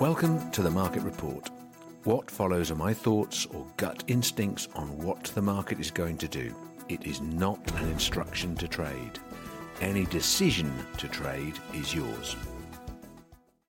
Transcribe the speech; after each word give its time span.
Welcome 0.00 0.50
to 0.52 0.62
the 0.62 0.70
Market 0.70 1.02
Report. 1.02 1.50
What 2.04 2.30
follows 2.30 2.70
are 2.70 2.74
my 2.74 2.94
thoughts 2.94 3.44
or 3.44 3.66
gut 3.76 4.02
instincts 4.06 4.66
on 4.74 4.96
what 4.96 5.24
the 5.24 5.42
market 5.42 5.78
is 5.78 5.90
going 5.90 6.16
to 6.16 6.26
do. 6.26 6.56
It 6.88 7.06
is 7.06 7.20
not 7.20 7.70
an 7.72 7.86
instruction 7.90 8.54
to 8.56 8.66
trade. 8.66 9.18
Any 9.82 10.06
decision 10.06 10.72
to 10.96 11.06
trade 11.06 11.58
is 11.74 11.94
yours. 11.94 12.34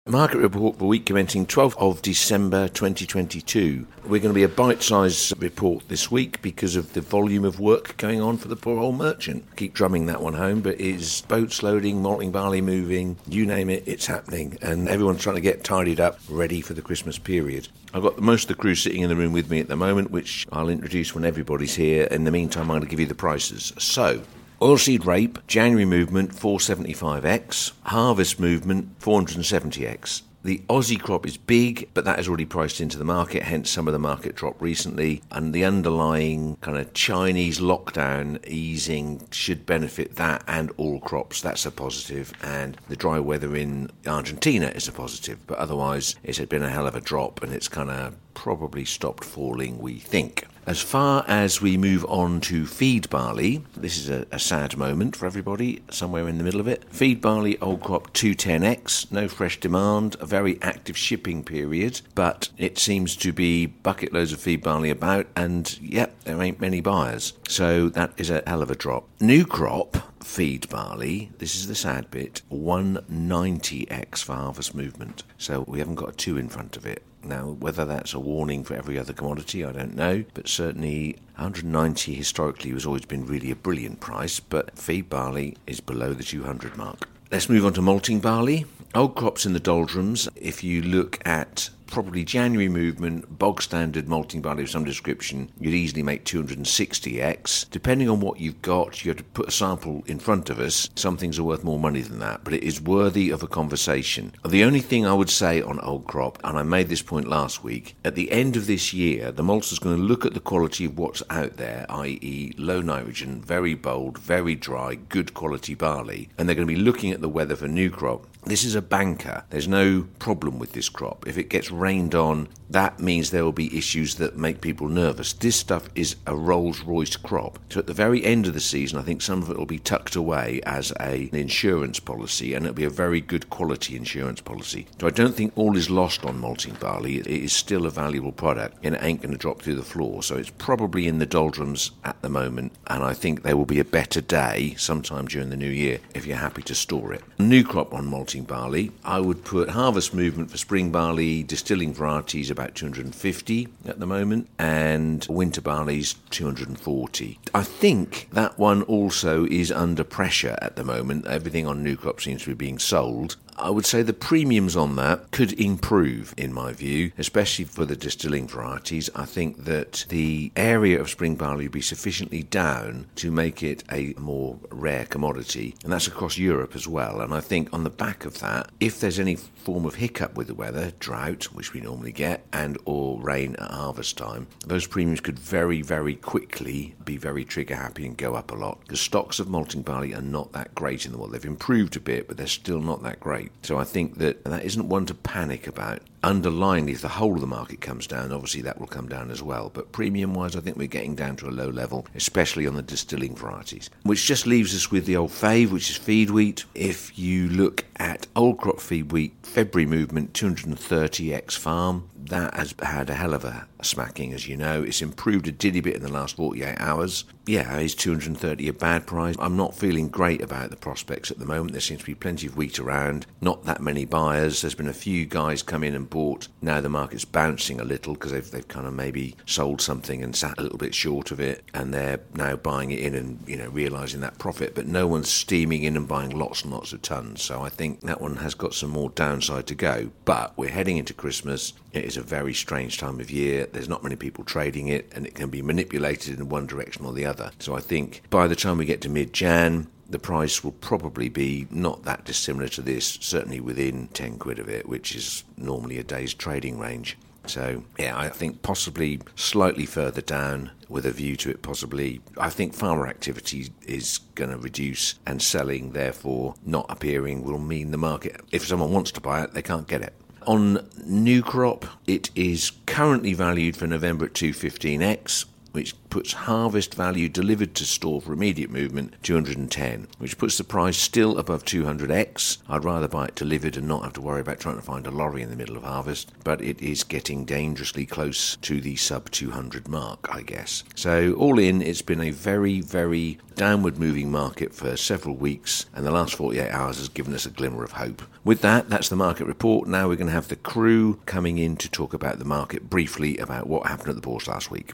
Market 0.08 0.40
report 0.40 0.80
for 0.80 0.88
week 0.88 1.05
commencing 1.05 1.46
12th 1.46 1.78
of 1.78 2.02
December 2.02 2.68
2022. 2.68 3.86
We're 4.04 4.20
going 4.20 4.23
to 4.23 4.34
be 4.34 4.42
a 4.42 4.50
bite 4.50 4.82
sized 4.82 5.40
report 5.40 5.88
this 5.90 6.09
week 6.09 6.42
because 6.42 6.76
of 6.76 6.94
the 6.94 7.02
volume 7.02 7.46
of 7.46 7.59
work 7.59 7.98
going 7.98 8.20
on 8.20 8.38
for 8.38 8.48
the 8.48 8.56
poor 8.56 8.80
old 8.80 8.98
merchant. 8.98 9.56
Keep 9.58 9.76
drumming 9.76 10.08
that 10.08 10.20
one 10.20 10.34
home, 10.34 10.62
but 10.62 10.82
is 10.82 11.22
boats 11.28 11.62
loading, 11.62 12.02
malting 12.02 12.31
barley 12.31 12.62
moving, 12.62 13.17
you 13.28 13.45
name 13.45 13.70
it, 13.70 13.84
it's 13.86 14.08
happening. 14.08 14.58
And 14.64 14.90
everyone's 14.90 15.22
trying 15.22 15.36
to 15.36 15.42
get 15.42 15.64
tidied 15.64 16.00
up, 16.00 16.20
ready 16.28 16.62
for 16.62 16.73
the 16.73 16.81
Christmas 16.81 17.20
period. 17.20 17.68
I've 17.94 18.02
got 18.02 18.18
most 18.18 18.50
of 18.50 18.58
the 18.58 18.62
crew 18.62 18.73
sitting 18.73 19.03
in 19.03 19.09
the 19.09 19.16
room 19.16 19.34
with 19.34 19.52
me 19.52 19.59
at 19.59 19.68
the 19.68 19.75
moment, 19.75 20.09
which 20.09 20.47
I'll 20.52 20.70
introduce 20.70 21.14
when 21.14 21.25
everybody's 21.25 21.75
here. 21.75 22.06
In 22.06 22.23
the 22.23 22.31
meantime, 22.31 22.64
I'm 22.64 22.80
going 22.80 22.81
to 22.81 22.88
give 22.88 23.00
you 23.00 23.06
the 23.06 23.14
prices. 23.14 23.72
So, 23.78 24.23
Oilseed 24.62 25.08
rape, 25.08 25.40
January 25.48 25.86
movement 25.86 26.36
475x, 26.36 27.72
harvest 27.81 28.40
movement 28.40 29.00
470x. 29.00 30.22
The 30.44 30.59
Aussie 30.70 31.02
crop 31.02 31.26
is 31.26 31.36
big, 31.36 31.90
but 31.95 32.06
that 32.06 32.20
is 32.20 32.28
already 32.28 32.45
priced 32.45 32.80
into 32.80 33.00
the 33.00 33.03
market, 33.03 33.42
hence 33.42 33.72
some 33.72 33.88
of 33.88 33.94
the 33.94 34.00
market 34.00 34.36
drop 34.36 34.62
recently. 34.62 35.23
And 35.31 35.52
the 35.52 35.66
underlying 35.66 36.58
kind 36.58 36.78
of 36.78 36.94
Chinese 36.94 37.59
lockdown 37.59 38.45
easing 38.45 39.28
should 39.31 39.66
benefit 39.66 40.18
that 40.18 40.44
and 40.48 40.72
all 40.78 41.00
crops. 41.00 41.42
That's 41.42 41.66
a 41.66 41.72
positive. 41.72 42.31
And 42.44 42.78
the 42.88 42.96
dry 42.96 43.20
weather 43.20 43.56
in 43.56 43.90
Argentina 44.06 44.68
is 44.68 44.88
a 44.88 44.92
positive. 44.92 45.40
But 45.48 45.58
otherwise, 45.58 46.18
it's 46.23 46.40
been 46.40 46.62
a 46.62 46.70
hell 46.70 46.86
of 46.86 46.96
a 46.96 47.02
drop 47.02 47.42
and 47.42 47.52
it's 47.52 47.68
kind 47.68 47.90
of 47.90 48.16
probably 48.34 48.86
stopped 48.86 49.24
falling, 49.24 49.80
we 49.80 50.00
think. 50.00 50.46
As 50.68 50.80
far 50.80 51.26
as 51.28 51.60
we 51.60 51.76
move 51.76 52.06
on 52.06 52.40
to 52.42 52.68
feed 52.68 53.10
barley, 53.10 53.64
this 53.76 53.98
is 53.98 54.12
a, 54.12 54.28
a, 54.32 54.38
sad 54.38 54.78
moment 54.78 55.16
for 55.16 55.26
everybody, 55.26 55.82
somewhere 55.90 56.28
in 56.28 56.38
the 56.38 56.44
middle 56.44 56.59
of 56.59 56.68
it. 56.68 56.86
Feed 56.94 57.20
barley, 57.20 57.58
old 57.59 57.82
crop 57.82 58.14
210x, 58.14 59.12
no 59.12 59.28
fresh 59.28 59.59
demand, 59.59 60.16
a 60.20 60.26
very 60.28 60.62
active 60.62 60.96
shipping 60.96 61.44
period, 61.44 62.02
but 62.14 62.50
it 62.59 62.78
seems 62.78 63.16
to 63.16 63.34
be 63.34 63.66
bucket 63.66 64.14
loads 64.14 64.34
of 64.34 64.40
feed 64.40 64.62
barley 64.62 64.92
about, 64.92 65.26
and 65.36 65.80
yep, 65.82 66.14
there 66.26 66.42
ain't 66.42 66.62
many 66.62 66.80
buyers. 66.80 67.34
So 67.48 67.90
that 67.90 68.14
is 68.18 68.30
a 68.30 68.44
hell 68.46 68.62
of 68.62 68.70
a 68.70 68.76
drop. 68.76 69.09
New 69.20 69.46
crop, 69.46 70.24
feed 70.24 70.70
barley, 70.70 71.32
this 71.40 71.56
is 71.56 71.68
the 71.68 71.76
sad 71.76 72.12
bit, 72.12 72.44
190x 72.52 74.24
for 74.24 74.36
harvest 74.36 74.76
movement. 74.76 75.24
So 75.40 75.66
we 75.68 75.80
haven't 75.80 75.96
got 75.96 76.09
a 76.09 76.14
2 76.14 76.38
in 76.38 76.50
front 76.50 76.78
of 76.78 76.86
it. 76.86 77.02
Now, 77.24 77.52
whether 77.59 77.86
that's 77.86 78.14
a 78.14 78.20
warning 78.20 78.64
for 78.64 78.76
every 78.76 78.98
other 78.98 79.14
commodity, 79.14 79.64
I 79.64 79.72
don't 79.72 79.96
know, 79.96 80.24
but 80.34 80.48
certainly 80.48 81.18
190 81.36 82.14
historically 82.14 82.72
has 82.72 82.86
always 82.86 83.06
been 83.06 83.26
really 83.26 83.52
a 83.52 83.56
brilliant 83.56 84.00
price, 84.00 84.40
but 84.40 84.78
feed 84.78 85.09
barley 85.09 85.58
is 85.68 85.80
below 85.80 86.14
the 86.14 86.24
200 86.24 86.78
mark. 86.78 87.08
Let's 87.32 87.50
move 87.50 87.66
on 87.66 87.74
to 87.74 87.82
malting 87.82 88.20
barley. 88.20 88.66
Old 88.94 89.16
crops 89.16 89.46
in 89.46 89.54
the 89.54 89.59
doldrums. 89.59 90.28
If 90.36 90.64
you 90.64 90.82
look 90.82 91.26
at 91.26 91.70
probably 91.91 92.24
January 92.24 92.69
movement, 92.69 93.38
bog 93.38 93.62
standard 93.62 94.07
malting 94.07 94.41
barley 94.41 94.63
of 94.63 94.69
some 94.69 94.85
description, 94.85 95.52
you'd 95.59 95.74
easily 95.74 96.02
make 96.02 96.24
260x. 96.24 97.69
Depending 97.69 98.09
on 98.09 98.22
what 98.22 98.40
you've 98.40 98.62
got, 98.62 99.03
you 99.03 99.09
have 99.09 99.18
to 99.18 99.24
put 99.25 99.50
a 99.50 99.52
sample 99.52 100.02
in 100.07 100.18
front 100.18 100.50
of 100.50 100.59
us. 100.59 100.90
Some 100.96 101.18
things 101.18 101.38
are 101.38 101.44
worth 101.44 101.63
more 101.63 101.78
money 101.78 102.02
than 102.02 102.19
that, 102.19 102.44
but 102.44 102.53
it 102.53 102.63
is 102.63 102.81
worthy 102.81 103.29
of 103.29 103.44
a 103.44 103.47
conversation. 103.47 104.31
The 104.47 104.63
only 104.63 104.79
thing 104.79 105.06
I 105.06 105.13
would 105.13 105.29
say 105.29 105.62
on 105.62 105.79
old 105.81 106.07
crop, 106.07 106.40
and 106.44 106.57
I 106.57 106.63
made 106.63 106.88
this 106.88 107.02
point 107.02 107.28
last 107.28 107.63
week, 107.63 107.96
at 108.06 108.16
the 108.16 108.31
end 108.31 108.56
of 108.56 108.68
this 108.68 108.94
year, 108.94 109.31
the 109.31 109.44
maltster's 109.44 109.79
going 109.79 109.97
to 109.97 110.02
look 110.02 110.25
at 110.25 110.34
the 110.34 110.40
quality 110.40 110.85
of 110.85 110.97
what's 110.97 111.22
out 111.29 111.58
there, 111.58 111.85
i.e., 111.90 112.53
low 112.58 112.81
nitrogen, 112.81 113.41
very 113.41 113.73
bold, 113.75 114.18
very 114.18 114.56
dry, 114.56 114.96
good 114.96 115.34
quality 115.34 115.75
barley, 115.75 116.29
and 116.38 116.47
they're 116.47 116.56
going 116.56 116.68
to 116.68 116.73
be 116.73 116.79
looking 116.79 117.12
at 117.12 117.19
the 117.19 117.29
weather 117.29 117.58
for 117.58 117.68
new 117.68 117.90
crop. 117.90 118.25
This 118.44 118.63
is 118.63 118.74
a 118.74 118.81
banker. 118.81 119.44
There's 119.52 119.68
no 119.68 120.07
problem 120.18 120.57
with 120.57 120.74
this 120.74 120.90
crop. 120.90 121.28
If 121.28 121.38
it 121.38 121.50
gets 121.50 121.72
rained 121.72 122.16
on, 122.16 122.50
that 122.72 123.00
means 123.00 123.29
there 123.29 123.44
will 123.44 123.52
be 123.52 123.78
issues 123.78 124.16
that 124.16 124.35
make 124.35 124.62
people 124.62 124.88
nervous. 124.88 125.34
This 125.34 125.56
stuff 125.56 125.90
is 125.94 126.16
a 126.25 126.35
Rolls 126.35 126.81
Royce 126.81 127.16
crop. 127.18 127.59
So 127.69 127.79
at 127.79 127.88
the 127.88 127.94
very 127.94 128.24
end 128.25 128.47
of 128.47 128.53
the 128.53 128.59
season, 128.59 128.97
I 128.97 129.03
think 129.03 129.22
some 129.22 129.44
of 129.44 129.50
it 129.52 129.57
will 129.57 129.66
be 129.66 129.78
tucked 129.78 130.16
away 130.16 130.59
as 130.66 130.91
a, 131.00 131.29
an 131.31 131.35
insurance 131.35 132.00
policy, 132.00 132.53
and 132.53 132.66
it'll 132.66 132.75
be 132.75 132.84
a 132.84 132.90
very 132.90 133.22
good 133.22 133.50
quality 133.50 133.96
insurance 133.96 134.41
policy. 134.41 134.88
So 135.00 135.08
I 135.08 135.12
don't 135.12 135.35
think 135.35 135.53
all 135.56 135.78
is 135.78 135.90
lost 135.90 136.25
on 136.25 136.40
malting 136.40 136.75
barley. 136.75 137.19
It 137.19 137.28
is 137.28 137.53
still 137.53 137.85
a 137.85 137.91
valuable 137.91 138.31
product, 138.31 138.78
and 138.84 138.96
it 138.96 139.03
ain't 139.03 139.22
going 139.22 139.34
to 139.34 139.38
drop 139.38 139.62
through 139.62 139.75
the 139.75 139.84
floor. 139.84 140.23
So 140.23 140.35
it's 140.35 140.50
probably 140.50 141.08
in 141.08 141.19
the 141.19 141.25
doldrums 141.25 141.91
at 142.03 142.19
the 142.22 142.29
moment, 142.29 142.72
and 142.88 143.03
I 143.03 143.13
think 143.13 143.44
there 143.44 143.58
will 143.58 143.66
be 143.66 143.79
a 143.79 143.85
better 143.85 144.22
day 144.22 144.75
sometime 144.78 145.28
during 145.28 145.50
the 145.50 145.58
new 145.58 145.69
year 145.69 146.00
if 146.16 146.25
you're 146.25 146.38
happy 146.38 146.63
to 146.63 146.75
store 146.75 147.13
it. 147.13 147.22
New 147.38 147.63
crop 147.63 147.94
on 147.94 148.08
malting 148.08 148.31
malting 148.31 148.46
barley. 148.46 148.92
I 149.03 149.19
would 149.19 149.44
put 149.44 149.69
harvest 149.69 150.14
movement 150.14 150.52
for 150.52 150.58
spring 150.58 150.90
barley 150.90 151.44
distilling 151.44 151.94
varieties 151.94 152.50
about 152.50 152.75
250 152.75 153.68
at 153.86 154.00
the 154.00 154.06
moment, 154.06 154.47
and 154.58 155.25
winter 155.30 155.59
barley's 155.59 156.14
240. 156.30 157.40
I 157.53 157.64
think 157.64 158.30
that 158.31 158.58
one 158.58 158.84
also 158.84 159.46
is 159.47 159.70
under 159.70 160.06
pressure 160.06 160.58
at 160.62 160.78
the 160.78 160.86
moment. 160.86 161.28
Everything 161.28 161.68
on 161.68 161.84
new 161.84 161.97
crop 161.97 162.22
seems 162.22 162.44
to 162.44 162.50
be 162.50 162.53
being 162.53 162.80
sold. 162.80 163.36
I 163.61 163.69
would 163.69 163.85
say 163.85 164.01
the 164.01 164.11
premiums 164.11 164.75
on 164.75 164.95
that 164.95 165.29
could 165.29 165.53
improve, 165.53 166.33
in 166.35 166.51
my 166.51 166.73
view, 166.73 167.11
especially 167.19 167.66
for 167.66 167.85
the 167.85 167.95
distilling 167.95 168.47
varieties. 168.47 169.09
I 169.16 169.25
think 169.25 169.66
that 169.66 170.05
the 170.09 170.51
area 170.55 170.99
of 170.99 171.11
spring 171.11 171.35
barley 171.35 171.66
would 171.66 171.72
be 171.72 171.81
sufficiently 171.81 172.41
down 172.41 173.05
to 173.17 173.29
make 173.29 173.61
it 173.61 173.83
a 173.91 174.16
more 174.17 174.57
rare 174.72 175.05
commodity, 175.05 175.75
and 175.83 175.94
that's 175.94 176.07
across 176.07 176.39
Europe 176.39 176.75
as 176.75 176.88
well. 176.88 177.22
And 177.22 177.35
I 177.35 177.39
think 177.39 177.72
on 177.72 177.83
the 177.83 177.91
back 177.91 178.25
of 178.25 178.39
that, 178.39 178.72
if 178.79 178.99
there's 178.99 179.19
any 179.19 179.35
form 179.35 179.85
of 179.85 179.95
hiccup 179.95 180.35
with 180.35 180.47
the 180.47 180.55
weather, 180.55 180.91
drought, 180.99 181.43
which 181.53 181.72
we 181.72 181.81
normally 181.81 182.11
get, 182.11 182.43
and 182.51 182.79
or 182.85 183.22
rain 183.22 183.55
at 183.57 183.69
harvest 183.69 184.17
time, 184.17 184.47
those 184.66 184.88
premiums 184.88 185.22
could 185.22 185.38
very, 185.38 185.83
very 185.83 186.16
quickly 186.16 186.95
be 187.05 187.16
very 187.16 187.45
trigger 187.45 187.75
happy 187.75 188.07
and 188.07 188.17
go 188.17 188.33
up 188.33 188.51
a 188.51 188.55
lot. 188.55 188.79
The 188.88 188.97
stocks 188.97 189.39
of 189.39 189.49
malting 189.49 189.83
barley 189.83 190.16
are 190.16 190.22
not 190.22 190.51
that 190.53 190.73
great 190.73 191.05
in 191.05 191.11
the 191.11 191.19
world. 191.19 191.33
They've 191.33 191.45
improved 191.45 191.95
a 191.95 191.99
bit, 191.99 192.28
but 192.28 192.38
they're 192.38 192.47
still 192.47 192.81
not 192.81 193.03
that 193.03 193.19
great. 193.19 193.50
So 193.63 193.78
I 193.78 193.84
think 193.84 194.17
that 194.17 194.44
that 194.45 194.63
isn't 194.63 194.89
one 194.89 195.06
to 195.07 195.13
panic 195.13 195.67
about. 195.67 196.01
Underlying, 196.24 196.88
if 196.88 197.02
the 197.02 197.08
whole 197.08 197.34
of 197.34 197.42
the 197.42 197.48
market 197.48 197.82
comes 197.82 198.06
down, 198.06 198.32
obviously 198.32 198.62
that 198.62 198.80
will 198.80 198.88
come 198.88 199.09
down 199.09 199.32
as 199.32 199.42
well. 199.42 199.72
But 199.74 199.92
premium 199.92 200.36
wise, 200.36 200.56
I 200.56 200.59
think 200.59 200.78
we're 200.78 200.88
getting 200.88 201.16
down 201.16 201.36
to 201.38 201.48
a 201.48 201.52
low 201.52 201.70
level, 201.70 202.06
especially 202.14 202.68
on 202.68 202.76
the 202.76 202.84
distilling 202.84 203.36
varieties. 203.36 203.90
Which 204.03 204.26
just 204.26 204.46
leaves 204.46 204.76
us 204.76 204.91
with 204.91 205.06
the 205.08 205.18
old 205.18 205.32
fave, 205.32 205.72
which 205.72 205.90
is 205.90 205.97
feed 205.97 206.29
wheat. 206.29 206.66
If 206.76 207.18
you 207.18 207.50
look 207.50 207.85
at 207.97 208.28
old 208.35 208.59
crop 208.59 208.79
feed 208.79 209.12
wheat, 209.12 209.34
February 209.41 209.90
movement 209.90 210.34
230x 210.34 211.58
farm, 211.58 212.08
that 212.32 212.53
has 212.53 212.76
had 212.82 213.09
a 213.09 213.14
hell 213.14 213.34
of 213.34 213.44
a 213.44 213.67
smacking, 213.82 214.32
as 214.32 214.47
you 214.47 214.56
know. 214.56 214.84
It's 214.84 215.02
improved 215.02 215.47
a 215.47 215.52
diddy 215.52 215.82
bit 215.82 215.96
in 215.96 216.03
the 216.03 216.12
last 216.12 216.38
48 216.38 216.79
hours. 216.79 217.26
Yeah, 217.46 217.78
is 217.79 217.96
230 217.96 218.67
a 218.67 218.74
bad 218.74 219.08
price? 219.08 219.35
I'm 219.40 219.58
not 219.58 219.76
feeling 219.76 220.08
great 220.08 220.41
about 220.41 220.70
the 220.70 220.78
prospects 220.78 221.32
at 221.32 221.40
the 221.40 221.46
moment. 221.46 221.72
There 221.72 221.82
seems 221.82 222.02
to 222.02 222.06
be 222.06 222.16
plenty 222.16 222.47
of 222.47 222.56
wheat 222.56 222.79
around, 222.79 223.26
not 223.41 223.66
that 223.66 223.82
many 223.82 224.06
buyers. 224.06 224.62
There's 224.62 224.76
been 224.76 224.88
a 224.88 224.94
few 224.94 225.26
guys 225.26 225.64
come 225.64 225.84
in 225.84 225.96
and 225.96 226.09
bought. 226.11 226.47
Now 226.61 226.79
the 226.79 226.90
market's 226.90 227.25
bouncing 227.25 227.81
a 227.81 227.84
little 227.84 228.13
because 228.13 228.31
they've, 228.31 228.52
they've 228.52 228.67
kind 228.67 228.85
of 228.85 228.93
maybe 228.93 229.35
sold 229.47 229.81
something 229.81 230.22
and 230.22 230.35
sat 230.35 230.59
a 230.59 230.61
little 230.61 230.78
bit 230.78 230.93
short 230.93 231.31
of 231.31 231.40
it, 231.40 231.63
and 231.73 231.91
they're 231.91 232.19
now 232.35 232.55
buying 232.55 232.91
it 232.91 232.99
in 232.99 233.16
and 233.16 233.40
you 233.47 233.58
know 233.58 233.69
realizing 233.69 234.19
that 234.22 234.37
profit. 234.37 234.75
But 234.75 234.85
no 234.85 235.08
one's 235.08 235.29
steaming 235.29 235.81
in 235.81 235.97
and 235.97 236.08
buying 236.08 236.37
lots 236.37 236.61
and 236.61 236.72
lots 236.72 236.93
of 236.93 237.02
tons. 237.02 237.41
So 237.41 237.63
I 237.63 237.69
think 237.69 238.02
that 238.02 238.22
one 238.22 238.35
has 238.35 238.53
got 238.53 238.75
some 238.75 238.91
more 238.91 239.09
downside 239.09 239.66
to 239.67 239.75
go. 239.75 240.11
But 240.25 240.55
we're 240.55 240.69
heading 240.69 240.97
into 240.97 241.16
Christmas. 241.16 241.73
It 241.93 242.05
is 242.05 242.17
a 242.17 242.22
very 242.22 242.53
strange 242.53 242.99
time 242.99 243.19
of 243.19 243.31
year. 243.31 243.66
There's 243.66 243.90
not 243.90 244.03
many 244.03 244.16
people 244.16 244.43
trading 244.43 244.90
it, 244.90 245.11
and 245.16 245.25
it 245.25 245.34
can 245.34 245.49
be 245.49 245.64
manipulated 245.64 246.40
in 246.40 246.49
one 246.49 246.67
direction 246.67 247.05
or 247.05 247.14
the 247.14 247.25
other. 247.25 247.52
So 247.59 247.73
I 247.75 247.79
think 247.79 248.22
by 248.29 248.47
the 248.47 248.55
time 248.55 248.78
we 248.78 248.85
get 248.85 249.02
to 249.02 249.09
mid 249.09 249.34
Jan, 249.34 249.87
the 250.11 250.19
price 250.19 250.63
will 250.63 250.73
probably 250.73 251.29
be 251.29 251.67
not 251.72 252.03
that 252.03 252.25
dissimilar 252.25 252.67
to 252.69 252.81
this, 252.81 253.17
certainly 253.22 253.59
within 253.59 254.08
10 254.09 254.37
quid 254.37 254.59
of 254.59 254.69
it, 254.69 254.87
which 254.87 255.16
is 255.16 255.43
normally 255.58 255.97
a 255.97 256.03
day's 256.03 256.34
trading 256.34 256.77
range. 256.79 257.17
So, 257.48 257.84
yeah, 257.98 258.17
I 258.17 258.29
think 258.29 258.62
possibly 258.62 259.19
slightly 259.36 259.86
further 259.86 260.22
down 260.22 260.72
with 260.89 261.05
a 261.05 261.12
view 261.12 261.36
to 261.38 261.50
it 261.50 261.62
possibly. 261.62 262.22
I 262.38 262.50
think 262.50 262.74
farmer 262.74 263.08
activity 263.08 263.72
is 263.81 264.19
going 264.36 264.51
to 264.51 264.58
reduce 264.58 265.15
and 265.25 265.41
selling, 265.41 265.91
therefore, 265.91 266.55
not 266.65 266.86
appearing 266.89 267.43
will 267.43 267.57
mean 267.57 267.91
the 267.91 267.98
market, 267.98 268.41
if 268.51 268.65
someone 268.65 268.91
wants 268.91 269.12
to 269.13 269.22
buy 269.22 269.43
it, 269.43 269.53
they 269.53 269.62
can't 269.62 269.88
get 269.88 270.01
it. 270.01 270.13
On 270.48 270.88
new 271.05 271.43
crop, 271.43 271.86
it 272.07 272.31
is 272.36 272.72
currently 272.86 273.34
valued 273.34 273.77
for 273.77 273.86
November 273.88 274.25
at 274.25 274.34
215x 274.34 275.46
which 275.72 275.96
puts 276.10 276.34
harvest 276.34 276.94
value 276.94 277.29
delivered 277.29 277.74
to 277.75 277.86
store 277.86 278.22
for 278.22 278.34
immediate 278.34 278.70
movement 278.70 279.15
210, 279.24 280.08
which 280.18 280.38
puts 280.38 280.58
the 280.58 280.63
price 280.63 280.98
still 280.98 281.38
above 281.38 281.63
200x. 281.63 282.58
I'd 282.70 282.84
rather 282.84 283.08
buy 283.08 283.25
it 283.25 283.36
delivered 283.36 283.77
and 283.77 283.88
not 283.88 284.03
have 284.03 284.13
to 284.13 284.22
worry 284.22 284.41
about 284.41 284.60
trying 284.60 284.75
to 284.75 284.82
find 284.82 285.08
a 285.08 285.12
lorry 285.12 285.41
in 285.41 285.50
the 285.50 285.56
middle 285.56 285.77
of 285.77 285.84
harvest, 285.84 286.32
but 286.44 286.62
it 286.62 286.82
is 286.82 287.03
getting 287.03 287.46
dangerously 287.46 288.06
close 288.06 288.58
to 288.58 288.82
the 288.82 288.96
sub 288.96 289.32
200 289.32 289.88
mark, 289.88 290.27
I 290.34 290.41
guess. 290.41 290.84
So, 290.96 291.34
all 291.34 291.60
in, 291.60 291.82
it's 291.82 292.01
been 292.01 292.22
a 292.22 292.32
very, 292.32 292.82
very 292.82 293.39
downward 293.56 294.00
moving 294.00 294.32
market 294.32 294.74
for 294.74 294.98
several 294.98 295.36
weeks, 295.36 295.86
and 295.94 296.06
the 296.06 296.12
last 296.12 296.36
48 296.36 296.70
hours 296.72 296.98
has 296.98 297.10
given 297.10 297.34
us 297.34 297.46
a 297.46 297.50
glimmer 297.50 297.84
of 297.84 297.94
hope. 297.94 298.24
With 298.44 298.62
that, 298.62 298.89
that's 298.89 299.10
the 299.10 299.15
market 299.15 299.46
report. 299.46 299.88
Now 299.88 300.08
we're 300.08 300.15
going 300.15 300.27
to 300.27 300.34
have 300.34 300.48
the 300.48 300.56
crew 300.56 301.20
coming 301.25 301.58
in 301.58 301.77
to 301.77 301.89
talk 301.89 302.13
about 302.13 302.39
the 302.39 302.46
market 302.46 302.89
briefly 302.89 303.38
about 303.38 303.67
what 303.67 303.88
happened 303.88 304.10
at 304.10 304.15
the 304.15 304.22
bourse 304.22 304.48
last 304.48 304.72
week. 304.72 304.94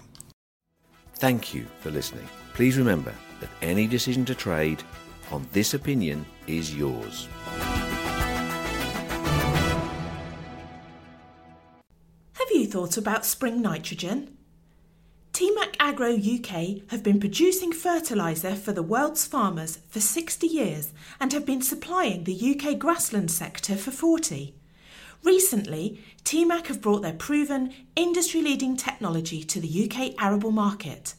Thank 1.17 1.51
you 1.51 1.65
for 1.79 1.89
listening. 1.89 2.29
Please 2.53 2.77
remember 2.77 3.11
that 3.39 3.49
any 3.63 3.87
decision 3.87 4.23
to 4.25 4.35
trade 4.35 4.83
on 5.31 5.47
this 5.51 5.73
opinion 5.73 6.23
is 6.45 6.75
yours. 6.75 7.27
Have 12.33 12.51
you 12.51 12.67
thought 12.67 12.97
about 12.97 13.25
spring 13.25 13.63
nitrogen? 13.63 14.37
Timac 15.33 15.75
Agro 15.79 16.15
UK 16.15 16.81
have 16.91 17.01
been 17.01 17.19
producing 17.19 17.71
fertiliser 17.71 18.55
for 18.55 18.71
the 18.71 18.83
world's 18.83 19.25
farmers 19.25 19.79
for 19.89 19.99
60 19.99 20.45
years 20.45 20.93
and 21.19 21.33
have 21.33 21.47
been 21.47 21.63
supplying 21.63 22.25
the 22.25 22.55
UK 22.55 22.77
grassland 22.77 23.31
sector 23.31 23.75
for 23.75 23.89
40. 23.89 24.53
Recently, 25.27 26.01
Timac 26.23 26.67
have 26.67 26.79
brought 26.79 27.01
their 27.01 27.11
proven, 27.11 27.73
industry 27.97 28.41
leading 28.41 28.77
technology 28.77 29.43
to 29.43 29.59
the 29.59 29.83
UK 29.83 30.13
arable 30.23 30.51
market. 30.51 31.15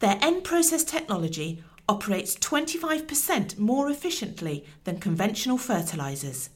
Their 0.00 0.18
end 0.20 0.42
process 0.42 0.82
technology 0.82 1.62
operates 1.88 2.34
25% 2.34 3.56
more 3.56 3.88
efficiently 3.88 4.66
than 4.82 4.98
conventional 4.98 5.56
fertilisers. 5.56 6.50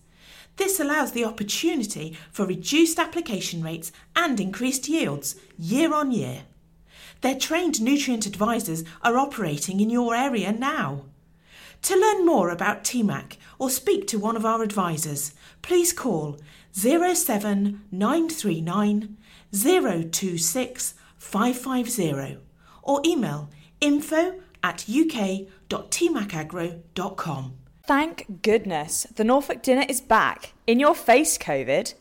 This 0.57 0.81
allows 0.81 1.13
the 1.13 1.25
opportunity 1.25 2.19
for 2.33 2.47
reduced 2.47 2.99
application 2.99 3.63
rates 3.63 3.93
and 4.17 4.41
increased 4.41 4.89
yields 4.89 5.37
year 5.57 5.95
on 5.95 6.11
year. 6.11 6.43
Their 7.21 7.39
trained 7.39 7.81
nutrient 7.81 8.27
advisors 8.27 8.83
are 9.03 9.19
operating 9.19 9.79
in 9.79 9.89
your 9.89 10.17
area 10.17 10.51
now. 10.51 11.05
To 11.83 11.97
learn 11.97 12.27
more 12.27 12.51
about 12.51 12.83
Timac 12.83 13.37
or 13.61 13.71
speak 13.71 14.09
to 14.09 14.19
one 14.19 14.35
of 14.37 14.45
our 14.45 14.63
advisors, 14.63 15.33
please 15.63 15.93
call 15.93 16.39
07939 16.73 19.17
026 19.53 20.95
550 21.19 22.39
or 22.83 23.03
email 23.05 23.51
info 23.81 24.41
at 24.63 24.87
uk.timacagro.com. 24.89 27.53
Thank 27.85 28.43
goodness, 28.43 29.09
the 29.17 29.25
Norfolk 29.25 29.61
Dinner 29.63 29.85
is 29.89 30.01
back. 30.01 30.53
In 30.67 30.79
your 30.79 30.95
face, 30.95 31.37
COVID. 31.37 31.95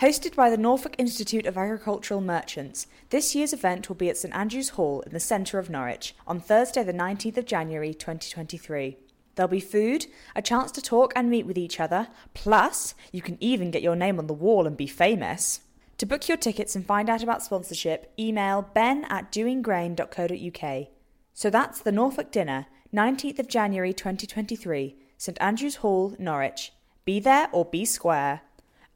Hosted 0.00 0.34
by 0.36 0.50
the 0.50 0.56
Norfolk 0.56 0.94
Institute 0.96 1.46
of 1.46 1.58
Agricultural 1.58 2.20
Merchants, 2.20 2.86
this 3.10 3.34
year's 3.34 3.52
event 3.52 3.88
will 3.88 3.96
be 3.96 4.08
at 4.08 4.16
St 4.16 4.32
Andrew's 4.34 4.70
Hall 4.70 5.00
in 5.00 5.12
the 5.12 5.20
centre 5.20 5.58
of 5.58 5.70
Norwich 5.70 6.14
on 6.26 6.38
Thursday, 6.38 6.84
the 6.84 6.92
19th 6.92 7.36
of 7.36 7.46
January 7.46 7.94
2023. 7.94 8.96
There'll 9.38 9.48
be 9.48 9.60
food, 9.60 10.06
a 10.34 10.42
chance 10.42 10.72
to 10.72 10.82
talk 10.82 11.12
and 11.14 11.30
meet 11.30 11.46
with 11.46 11.56
each 11.56 11.78
other, 11.78 12.08
plus, 12.34 12.96
you 13.12 13.22
can 13.22 13.38
even 13.38 13.70
get 13.70 13.82
your 13.82 13.94
name 13.94 14.18
on 14.18 14.26
the 14.26 14.34
wall 14.34 14.66
and 14.66 14.76
be 14.76 14.88
famous. 14.88 15.60
To 15.98 16.06
book 16.06 16.26
your 16.26 16.36
tickets 16.36 16.74
and 16.74 16.84
find 16.84 17.08
out 17.08 17.22
about 17.22 17.44
sponsorship, 17.44 18.12
email 18.18 18.68
ben 18.74 19.04
at 19.08 19.30
dewinggrain.co.uk. 19.30 20.86
So 21.34 21.50
that's 21.50 21.80
the 21.80 21.92
Norfolk 21.92 22.32
Dinner, 22.32 22.66
19th 22.92 23.38
of 23.38 23.46
January 23.46 23.92
2023, 23.92 24.96
St 25.16 25.40
Andrew's 25.40 25.76
Hall, 25.76 26.16
Norwich. 26.18 26.72
Be 27.04 27.20
there 27.20 27.48
or 27.52 27.64
be 27.64 27.84
square. 27.84 28.40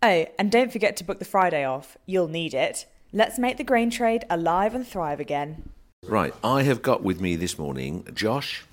Oh, 0.03 0.27
and 0.41 0.51
don't 0.51 0.73
forget 0.73 0.97
to 0.97 1.05
book 1.05 1.21
the 1.21 1.25
Friday 1.25 1.65
off. 1.65 1.97
You'll 2.05 2.27
need 2.27 2.53
it. 2.53 2.87
Let's 3.13 3.39
make 3.39 3.59
the 3.59 3.63
grain 3.63 3.91
trade 3.91 4.25
alive 4.29 4.75
and 4.75 4.85
thrive 4.85 5.21
again. 5.21 5.71
Right, 6.05 6.35
I 6.43 6.65
have 6.65 6.83
got 6.83 7.05
with 7.05 7.21
me 7.21 7.37
this 7.37 7.61
morning 7.61 8.05
Josh, 8.13 8.65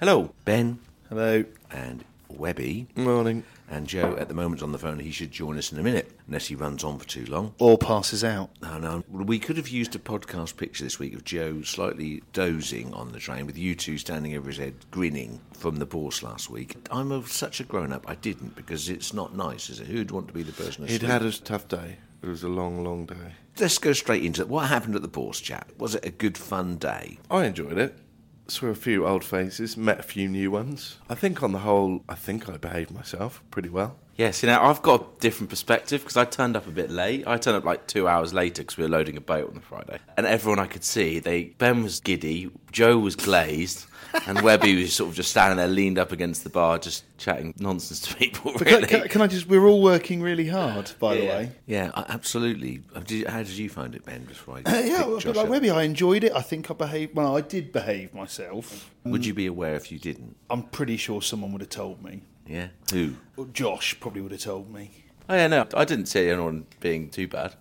Hello. 0.00 0.30
Ben, 0.44 0.78
Hello. 1.08 1.44
and 1.70 2.04
Webby. 2.28 2.86
Morning. 2.94 3.42
And 3.70 3.86
Joe 3.86 4.16
at 4.18 4.28
the 4.28 4.34
moment's 4.34 4.62
on 4.62 4.72
the 4.72 4.78
phone. 4.78 4.98
He 4.98 5.10
should 5.10 5.30
join 5.30 5.58
us 5.58 5.72
in 5.72 5.78
a 5.78 5.82
minute, 5.82 6.10
unless 6.26 6.46
he 6.46 6.54
runs 6.54 6.84
on 6.84 6.98
for 6.98 7.06
too 7.06 7.24
long. 7.26 7.54
Or 7.58 7.76
passes 7.78 8.24
out. 8.24 8.50
No, 8.62 8.78
no. 8.78 9.04
We 9.10 9.38
could 9.38 9.56
have 9.56 9.68
used 9.68 9.94
a 9.94 9.98
podcast 9.98 10.56
picture 10.56 10.84
this 10.84 10.98
week 10.98 11.14
of 11.14 11.24
Joe 11.24 11.62
slightly 11.62 12.22
dozing 12.32 12.92
on 12.94 13.12
the 13.12 13.18
train 13.18 13.46
with 13.46 13.58
you 13.58 13.74
two 13.74 13.98
standing 13.98 14.36
over 14.36 14.48
his 14.48 14.58
head, 14.58 14.74
grinning 14.90 15.40
from 15.52 15.76
the 15.76 15.86
bourse 15.86 16.22
last 16.22 16.50
week. 16.50 16.76
I'm 16.90 17.12
a, 17.12 17.26
such 17.26 17.60
a 17.60 17.64
grown 17.64 17.92
up, 17.92 18.04
I 18.08 18.14
didn't, 18.14 18.54
because 18.56 18.88
it's 18.88 19.12
not 19.12 19.34
nice, 19.34 19.68
is 19.70 19.80
it? 19.80 19.86
Who'd 19.86 20.10
want 20.10 20.28
to 20.28 20.34
be 20.34 20.42
the 20.42 20.52
person 20.52 20.86
He'd 20.86 21.02
had 21.02 21.22
a 21.22 21.32
tough 21.32 21.68
day. 21.68 21.96
It 22.22 22.26
was 22.26 22.42
a 22.42 22.48
long, 22.48 22.82
long 22.84 23.06
day. 23.06 23.34
Let's 23.58 23.78
go 23.78 23.92
straight 23.92 24.24
into 24.24 24.42
it. 24.42 24.48
What 24.48 24.68
happened 24.68 24.96
at 24.96 25.02
the 25.02 25.08
bourse, 25.08 25.40
chap? 25.40 25.72
Was 25.78 25.94
it 25.94 26.04
a 26.04 26.10
good, 26.10 26.36
fun 26.36 26.76
day? 26.76 27.18
I 27.30 27.44
enjoyed 27.44 27.78
it. 27.78 27.96
Saw 28.50 28.68
a 28.68 28.74
few 28.74 29.06
old 29.06 29.24
faces, 29.24 29.76
met 29.76 30.00
a 30.00 30.02
few 30.02 30.26
new 30.26 30.50
ones. 30.50 30.96
I 31.10 31.14
think 31.14 31.42
on 31.42 31.52
the 31.52 31.58
whole, 31.58 32.02
I 32.08 32.14
think 32.14 32.48
I 32.48 32.56
behaved 32.56 32.90
myself 32.90 33.42
pretty 33.50 33.68
well. 33.68 33.96
Yes, 34.16 34.42
you 34.42 34.48
know, 34.48 34.58
I've 34.60 34.80
got 34.80 35.00
a 35.00 35.20
different 35.20 35.50
perspective 35.50 36.00
because 36.00 36.16
I 36.16 36.24
turned 36.24 36.56
up 36.56 36.66
a 36.66 36.70
bit 36.70 36.90
late. 36.90 37.24
I 37.26 37.36
turned 37.36 37.58
up 37.58 37.64
like 37.64 37.86
two 37.86 38.08
hours 38.08 38.32
later 38.32 38.62
because 38.62 38.78
we 38.78 38.84
were 38.84 38.88
loading 38.88 39.18
a 39.18 39.20
boat 39.20 39.48
on 39.48 39.54
the 39.54 39.60
Friday. 39.60 39.98
And 40.16 40.26
everyone 40.26 40.58
I 40.58 40.66
could 40.66 40.82
see, 40.82 41.18
they 41.18 41.44
Ben 41.58 41.82
was 41.82 42.00
giddy, 42.00 42.50
Joe 42.72 42.98
was 42.98 43.14
glazed, 43.16 43.84
and 44.26 44.40
Webby 44.42 44.80
was 44.80 44.94
sort 44.94 45.10
of 45.10 45.16
just 45.16 45.30
standing 45.30 45.56
there, 45.56 45.68
leaned 45.68 45.98
up 45.98 46.12
against 46.12 46.44
the 46.44 46.50
bar, 46.50 46.78
just 46.78 47.04
chatting 47.18 47.54
nonsense 47.58 48.00
to 48.00 48.14
people. 48.16 48.52
Really. 48.54 48.86
can, 48.86 49.08
can, 49.08 49.20
I 49.20 49.26
just? 49.26 49.48
We're 49.48 49.66
all 49.66 49.82
working 49.82 50.20
really 50.22 50.48
hard, 50.48 50.92
by 50.98 51.16
the 51.16 51.26
way. 51.26 51.52
Yeah, 51.66 51.90
absolutely. 51.94 52.82
Uh, 52.94 53.00
How 53.30 53.42
did 53.42 53.50
you 53.50 53.68
find 53.68 53.94
it, 53.94 54.04
Ben? 54.04 54.24
Before 54.24 54.58
I 54.58 54.60
Uh, 54.60 54.80
yeah, 54.80 54.98
pick 54.98 55.06
but 55.06 55.18
Josh 55.20 55.36
like 55.36 55.50
maybe 55.50 55.70
I 55.70 55.82
enjoyed 55.82 56.24
it. 56.24 56.32
I 56.32 56.42
think 56.42 56.70
I 56.70 56.74
behaved. 56.74 57.14
Well, 57.14 57.36
I 57.36 57.40
did 57.40 57.72
behave 57.72 58.14
myself. 58.14 58.90
Would 59.04 59.24
you 59.24 59.34
be 59.34 59.46
aware 59.46 59.74
if 59.74 59.90
you 59.92 59.98
didn't? 59.98 60.36
I'm 60.50 60.62
pretty 60.62 60.96
sure 60.96 61.22
someone 61.22 61.52
would 61.52 61.62
have 61.62 61.70
told 61.70 62.02
me. 62.02 62.22
Yeah. 62.46 62.68
Who? 62.92 63.14
Josh 63.52 63.98
probably 64.00 64.22
would 64.22 64.32
have 64.32 64.40
told 64.40 64.72
me. 64.72 64.90
Oh, 65.28 65.34
yeah, 65.34 65.46
no, 65.46 65.66
I 65.74 65.84
didn't 65.84 66.06
see 66.06 66.28
anyone 66.28 66.66
being 66.80 67.10
too 67.10 67.28
bad. 67.28 67.54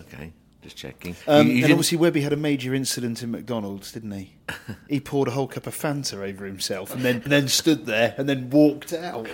Okay, 0.00 0.32
just 0.64 0.76
checking. 0.76 1.14
Um, 1.28 1.46
You- 1.46 1.52
you 1.54 1.64
and 1.64 1.72
obviously, 1.74 1.98
Webby 1.98 2.22
had 2.22 2.32
a 2.32 2.36
major 2.36 2.74
incident 2.74 3.22
in 3.22 3.30
McDonald's, 3.30 3.92
didn't 3.92 4.10
he? 4.10 4.34
he 4.88 4.98
poured 4.98 5.28
a 5.28 5.30
whole 5.30 5.46
cup 5.46 5.66
of 5.68 5.76
Fanta 5.76 6.14
over 6.14 6.44
himself, 6.44 6.92
and 6.92 7.02
then 7.02 7.16
and 7.16 7.30
then 7.32 7.46
stood 7.48 7.86
there 7.86 8.14
and 8.18 8.28
then 8.28 8.50
walked 8.50 8.92
out. 8.92 9.28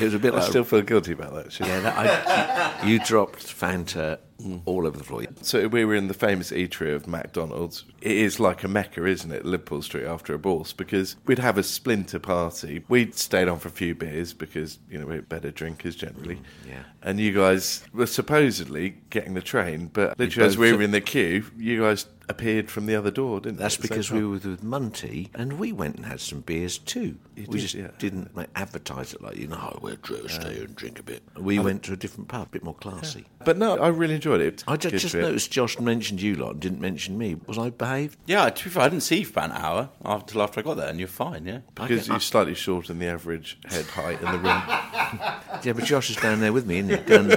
it 0.00 0.04
was 0.04 0.14
a 0.14 0.18
bit 0.18 0.34
I 0.34 0.38
like 0.38 0.48
still 0.48 0.64
feel 0.64 0.82
guilty 0.82 1.12
about 1.12 1.34
that. 1.34 1.52
shit. 1.52 1.66
Yeah, 1.68 1.80
that, 1.80 2.80
I, 2.82 2.86
you 2.88 2.98
dropped 2.98 3.46
Fanta 3.46 4.18
all 4.64 4.86
over 4.86 4.96
the 4.96 5.04
floor. 5.04 5.24
So 5.42 5.68
we 5.68 5.84
were 5.84 5.94
in 5.94 6.08
the 6.08 6.14
famous 6.14 6.50
eatery 6.50 6.94
of 6.94 7.06
McDonald's. 7.06 7.84
It 8.00 8.12
is 8.12 8.40
like 8.40 8.64
a 8.64 8.68
mecca, 8.68 9.06
isn't 9.06 9.30
it, 9.30 9.44
Liverpool 9.44 9.82
Street 9.82 10.06
after 10.06 10.34
a 10.34 10.38
bourse? 10.38 10.72
Because 10.72 11.16
we'd 11.26 11.38
have 11.38 11.58
a 11.58 11.62
splinter 11.62 12.18
party. 12.18 12.84
We'd 12.88 13.14
stayed 13.14 13.48
on 13.48 13.58
for 13.58 13.68
a 13.68 13.72
few 13.72 13.94
beers 13.94 14.32
because 14.32 14.78
you 14.90 14.98
know 14.98 15.06
we're 15.06 15.22
better 15.22 15.50
drinkers 15.50 15.96
generally. 15.96 16.36
Mm, 16.36 16.42
yeah. 16.68 16.82
And 17.02 17.20
you 17.20 17.32
guys 17.32 17.82
were 17.92 18.06
supposedly 18.06 18.96
getting 19.10 19.34
the 19.34 19.42
train, 19.42 19.90
but 19.92 20.18
literally 20.18 20.46
as 20.46 20.58
we 20.58 20.72
were 20.72 20.82
in 20.82 20.90
the 20.90 21.00
queue, 21.00 21.44
you 21.56 21.80
guys 21.80 22.06
appeared 22.30 22.70
from 22.70 22.86
the 22.86 22.94
other 22.94 23.10
door, 23.10 23.40
didn't 23.40 23.58
That's 23.58 23.76
because 23.76 24.10
we 24.10 24.24
were 24.24 24.30
with 24.30 24.62
Munty 24.62 25.30
and 25.34 25.54
we 25.54 25.72
went 25.72 25.96
and 25.96 26.06
had 26.06 26.20
some 26.20 26.40
beers 26.40 26.78
too. 26.78 27.18
You 27.34 27.46
we 27.48 27.58
did, 27.58 27.60
just 27.60 27.74
yeah. 27.74 27.88
didn't 27.98 28.34
like, 28.36 28.48
advertise 28.54 29.12
it 29.12 29.20
like, 29.20 29.36
you 29.36 29.48
know, 29.48 29.58
oh, 29.60 29.78
we're 29.82 29.96
Drew, 29.96 30.26
stay 30.28 30.54
here 30.54 30.64
and 30.64 30.76
drink 30.76 30.98
a 31.00 31.02
bit. 31.02 31.22
We 31.36 31.58
went 31.58 31.82
to 31.84 31.92
a 31.92 31.96
different 31.96 32.28
pub, 32.28 32.46
a 32.46 32.50
bit 32.50 32.62
more 32.62 32.74
classy. 32.74 33.26
But 33.44 33.58
no, 33.58 33.76
I 33.78 33.88
really 33.88 34.14
enjoyed 34.14 34.29
it. 34.38 34.62
I 34.68 34.76
ju- 34.76 34.90
Good 34.90 35.00
just 35.00 35.14
noticed 35.14 35.50
Josh 35.50 35.78
mentioned 35.80 36.20
you 36.22 36.34
lot 36.36 36.52
and 36.52 36.60
didn't 36.60 36.80
mention 36.80 37.18
me. 37.18 37.36
Was 37.46 37.58
I 37.58 37.70
behaved? 37.70 38.18
Yeah, 38.26 38.48
to 38.50 38.64
be 38.64 38.70
fair, 38.70 38.82
I 38.84 38.88
didn't 38.88 39.02
see 39.02 39.18
you 39.20 39.24
for 39.24 39.32
about 39.40 39.50
an 39.50 39.56
hour 39.56 39.88
until 40.04 40.42
after 40.42 40.60
I 40.60 40.62
got 40.62 40.76
there, 40.76 40.88
and 40.88 40.98
you're 40.98 41.08
fine, 41.08 41.46
yeah. 41.46 41.60
because 41.74 42.08
I- 42.08 42.12
you're 42.14 42.20
slightly 42.20 42.54
shorter 42.54 42.88
than 42.88 42.98
the 43.00 43.06
average 43.06 43.58
head 43.64 43.86
height 43.86 44.20
in 44.20 44.30
the 44.30 44.38
room. 44.38 44.62
Yeah, 45.62 45.72
but 45.74 45.84
Josh 45.84 46.08
is 46.10 46.16
down 46.16 46.40
there 46.40 46.52
with 46.52 46.64
me, 46.66 46.78
isn't 46.78 46.88
he? 46.90 46.96
Down, 47.04 47.28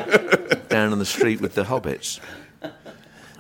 down 0.70 0.92
on 0.94 1.00
the 1.00 1.06
street 1.06 1.42
with 1.42 1.56
the 1.56 1.64
hobbits. 1.64 2.20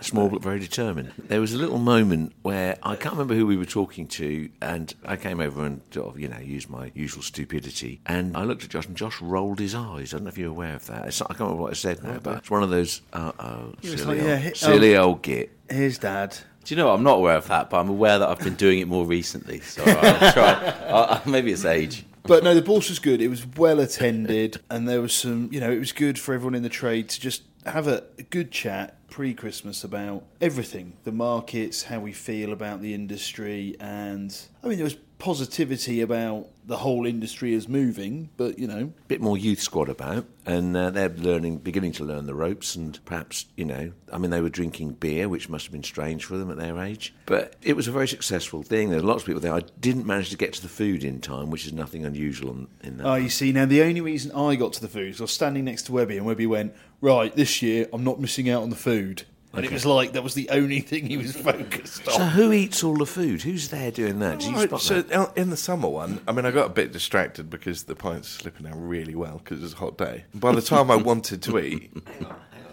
Small 0.03 0.29
but 0.29 0.41
very 0.41 0.59
determined. 0.59 1.13
There 1.17 1.39
was 1.39 1.53
a 1.53 1.57
little 1.57 1.79
moment 1.79 2.33
where 2.41 2.77
I 2.83 2.95
can't 2.95 3.13
remember 3.13 3.35
who 3.35 3.47
we 3.47 3.57
were 3.57 3.65
talking 3.65 4.07
to, 4.09 4.49
and 4.61 4.93
I 5.05 5.15
came 5.15 5.39
over 5.39 5.65
and 5.65 5.81
sort 5.91 6.13
of, 6.13 6.19
you 6.19 6.27
know, 6.27 6.39
used 6.39 6.69
my 6.69 6.91
usual 6.93 7.23
stupidity. 7.23 8.01
And 8.05 8.35
I 8.35 8.43
looked 8.43 8.63
at 8.63 8.69
Josh, 8.69 8.85
and 8.85 8.97
Josh 8.97 9.21
rolled 9.21 9.59
his 9.59 9.73
eyes. 9.73 10.13
I 10.13 10.17
don't 10.17 10.25
know 10.25 10.29
if 10.29 10.37
you're 10.37 10.49
aware 10.49 10.75
of 10.75 10.85
that. 10.87 11.07
It's 11.07 11.21
I 11.21 11.27
can't 11.27 11.39
remember 11.41 11.61
what 11.61 11.71
I 11.71 11.75
said 11.75 12.03
now, 12.03 12.19
but 12.21 12.39
it's 12.39 12.51
one 12.51 12.63
of 12.63 12.69
those, 12.69 13.01
uh 13.13 13.31
oh, 13.39 13.73
silly, 13.81 14.03
like, 14.03 14.17
yeah, 14.17 14.33
old, 14.33 14.41
hit- 14.41 14.57
silly 14.57 14.97
old 14.97 15.21
git. 15.21 15.51
Here's 15.69 15.97
Dad. 15.97 16.37
Do 16.63 16.73
you 16.73 16.77
know 16.77 16.87
what? 16.87 16.95
I'm 16.95 17.03
not 17.03 17.17
aware 17.17 17.35
of 17.35 17.47
that, 17.47 17.69
but 17.69 17.79
I'm 17.79 17.89
aware 17.89 18.19
that 18.19 18.29
I've 18.29 18.39
been 18.39 18.55
doing 18.55 18.79
it 18.79 18.87
more 18.87 19.05
recently. 19.05 19.59
So 19.59 19.83
I'll 19.85 20.31
try. 20.31 20.73
i 21.25 21.29
maybe 21.29 21.51
it's 21.51 21.65
age. 21.65 22.05
But 22.25 22.43
no, 22.43 22.55
the 22.55 22.61
Bourse 22.61 22.87
was 22.87 22.99
good. 22.99 23.21
It 23.21 23.27
was 23.27 23.45
well 23.45 23.81
attended, 23.81 24.61
and 24.69 24.87
there 24.87 25.01
was 25.01 25.13
some, 25.13 25.49
you 25.51 25.59
know, 25.59 25.69
it 25.69 25.79
was 25.79 25.91
good 25.91 26.17
for 26.17 26.33
everyone 26.33 26.55
in 26.55 26.63
the 26.63 26.69
trade 26.69 27.09
to 27.09 27.19
just 27.19 27.43
have 27.65 27.87
a, 27.87 28.03
good 28.29 28.51
chat 28.51 28.97
pre 29.09 29.33
Christmas 29.33 29.83
about 29.83 30.23
everything 30.41 30.93
the 31.03 31.11
markets, 31.11 31.83
how 31.83 31.99
we 31.99 32.11
feel 32.11 32.51
about 32.51 32.81
the 32.81 32.93
industry, 32.93 33.75
and 33.79 34.35
I 34.63 34.67
mean, 34.67 34.77
there 34.77 34.85
was 34.85 34.97
positivity 35.23 36.01
about 36.01 36.49
the 36.65 36.75
whole 36.75 37.05
industry 37.05 37.53
is 37.53 37.69
moving, 37.69 38.29
but 38.35 38.59
you 38.59 38.67
know, 38.67 38.91
bit 39.07 39.21
more 39.21 39.37
youth 39.37 39.61
squad 39.61 39.87
about, 39.87 40.25
and 40.45 40.75
uh, 40.75 40.89
they're 40.89 41.07
learning, 41.07 41.59
beginning 41.59 41.93
to 41.93 42.03
learn 42.03 42.25
the 42.25 42.35
ropes, 42.35 42.75
and 42.75 42.99
perhaps 43.05 43.45
you 43.55 43.63
know, 43.63 43.93
I 44.11 44.17
mean, 44.17 44.31
they 44.31 44.41
were 44.41 44.49
drinking 44.49 44.95
beer, 44.95 45.29
which 45.29 45.47
must 45.47 45.65
have 45.65 45.71
been 45.71 45.81
strange 45.81 46.25
for 46.25 46.37
them 46.37 46.51
at 46.51 46.57
their 46.57 46.77
age. 46.77 47.13
But 47.25 47.55
it 47.61 47.77
was 47.77 47.87
a 47.87 47.91
very 47.93 48.07
successful 48.09 48.63
thing. 48.63 48.89
There 48.89 48.99
were 48.99 49.07
lots 49.07 49.23
of 49.23 49.27
people 49.27 49.39
there. 49.39 49.53
I 49.53 49.61
didn't 49.79 50.05
manage 50.05 50.29
to 50.31 50.37
get 50.37 50.51
to 50.55 50.61
the 50.61 50.67
food 50.67 51.05
in 51.05 51.21
time, 51.21 51.49
which 51.49 51.65
is 51.65 51.71
nothing 51.71 52.03
unusual 52.03 52.51
in, 52.51 52.67
in 52.83 52.97
that. 52.97 53.07
Oh, 53.07 53.15
you 53.15 53.29
see, 53.29 53.53
now 53.53 53.65
the 53.65 53.81
only 53.81 54.01
reason 54.01 54.33
I 54.33 54.55
got 54.55 54.73
to 54.73 54.81
the 54.81 54.89
food 54.89 55.11
is 55.11 55.21
I 55.21 55.23
was 55.23 55.31
standing 55.31 55.63
next 55.63 55.83
to 55.83 55.93
Webby, 55.93 56.17
and 56.17 56.25
Webby 56.25 56.47
went, 56.47 56.75
Right, 56.99 57.33
this 57.33 57.61
year 57.61 57.87
I'm 57.93 58.03
not 58.03 58.19
missing 58.19 58.49
out 58.49 58.61
on 58.61 58.71
the 58.71 58.75
food. 58.75 59.23
And 59.55 59.63
it 59.65 59.71
was 59.71 59.85
like 59.85 60.13
that 60.13 60.23
was 60.23 60.33
the 60.33 60.49
only 60.49 60.79
thing 60.79 61.05
he 61.05 61.17
was 61.17 61.35
focused 61.35 62.07
on. 62.07 62.13
so 62.15 62.23
who 62.25 62.51
eats 62.51 62.83
all 62.83 62.97
the 62.97 63.05
food? 63.05 63.43
Who's 63.43 63.69
there 63.69 63.91
doing 63.91 64.17
that? 64.19 64.39
Do 64.39 64.47
you 64.49 64.55
Right, 64.55 64.67
spot 64.69 64.81
so 64.81 65.01
that? 65.03 65.15
uh, 65.15 65.31
in 65.35 65.51
the 65.51 65.57
summer 65.57 65.87
one, 65.89 66.21
I 66.27 66.31
mean, 66.31 66.45
I 66.45 66.51
got 66.51 66.65
a 66.65 66.73
bit 66.73 66.91
distracted 66.91 67.49
because 67.51 67.83
the 67.83 67.95
pints 67.95 68.35
were 68.37 68.41
slipping 68.43 68.65
down 68.65 68.87
really 68.87 69.13
well 69.15 69.39
because 69.43 69.59
it 69.59 69.63
was 69.63 69.73
a 69.73 69.77
hot 69.77 69.97
day. 69.97 70.25
By 70.33 70.53
the 70.55 70.61
time 70.61 70.89
I 70.89 70.95
wanted 70.95 71.43
to 71.43 71.59
eat, 71.59 71.91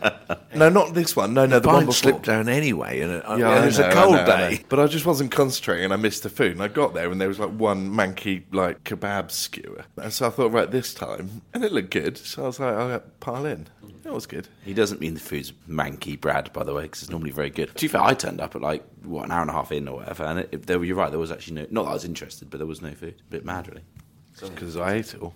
no, 0.55 0.71
not 0.71 0.95
this 0.95 1.15
one. 1.15 1.35
No, 1.35 1.45
no, 1.45 1.59
the, 1.61 1.69
one 1.69 1.77
Pint 1.77 1.87
before. 1.89 1.95
slipped 1.95 2.25
down 2.27 2.49
anyway, 2.49 3.01
and 3.01 3.13
it, 3.13 3.25
Yeah, 3.29 3.37
yeah, 3.37 3.63
it 3.63 3.67
was 3.67 3.79
know, 3.79 3.85
a 3.85 3.89
I 3.89 3.93
cold 3.93 4.15
know, 4.15 4.23
I 4.23 4.25
know. 4.27 4.51
day. 4.57 4.65
But 4.71 4.81
I 4.81 4.87
just 4.87 5.05
wasn't 5.05 5.31
concentrating 5.33 5.85
and 5.85 5.93
I 5.93 5.97
missed 5.97 6.23
the 6.23 6.31
food. 6.31 6.53
And 6.53 6.63
I 6.63 6.69
got 6.69 6.95
there 6.95 7.11
and 7.11 7.21
there 7.21 7.29
was 7.29 7.39
like 7.39 7.51
one 7.51 7.91
manky 7.91 8.45
like 8.53 8.85
kebab 8.85 9.31
skewer. 9.31 9.85
And 9.99 10.13
so 10.13 10.29
I 10.29 10.31
thought, 10.31 10.51
right, 10.53 10.71
this 10.71 10.95
time. 10.95 11.43
And 11.53 11.63
it 11.63 11.73
looked 11.73 11.91
good. 11.91 12.17
So 12.17 12.45
I 12.45 12.47
was 12.47 12.59
like, 12.59 12.75
I'll 12.75 13.01
pile 13.21 13.45
in. 13.45 13.67
That 14.11 14.15
was 14.17 14.27
good. 14.27 14.49
He 14.65 14.75
doesn't 14.75 15.01
mean 15.01 15.15
the 15.15 15.21
food's 15.21 15.53
manky, 15.69 16.21
Brad, 16.21 16.53
by 16.53 16.65
the 16.65 16.75
way, 16.75 16.83
because 16.83 17.03
it's 17.03 17.13
normally 17.13 17.31
very 17.31 17.49
good. 17.49 17.69
To 17.69 17.81
be 17.81 17.87
fair, 17.87 18.03
I 18.03 18.13
turned 18.15 18.41
up 18.41 18.57
at 18.57 18.61
like 18.61 18.85
what 19.05 19.25
an 19.25 19.31
hour 19.31 19.43
and 19.43 19.51
a 19.51 19.53
half 19.53 19.71
in 19.71 19.87
or 19.87 19.99
whatever, 19.99 20.25
and 20.25 20.41
it, 20.41 20.49
it, 20.51 20.67
there, 20.67 20.83
you're 20.83 20.97
right. 20.97 21.11
There 21.11 21.21
was 21.21 21.31
actually 21.31 21.55
no. 21.55 21.67
Not 21.71 21.85
that 21.85 21.91
I 21.91 21.93
was 21.93 22.05
interested, 22.05 22.51
but 22.51 22.59
there 22.59 22.67
was 22.67 22.83
no 22.83 22.91
food. 22.91 23.23
A 23.29 23.31
bit 23.31 23.45
mad, 23.45 23.69
really. 23.69 23.85
Because 24.41 24.77
I 24.77 24.95
ate 24.95 25.15
it 25.15 25.23
all. 25.23 25.33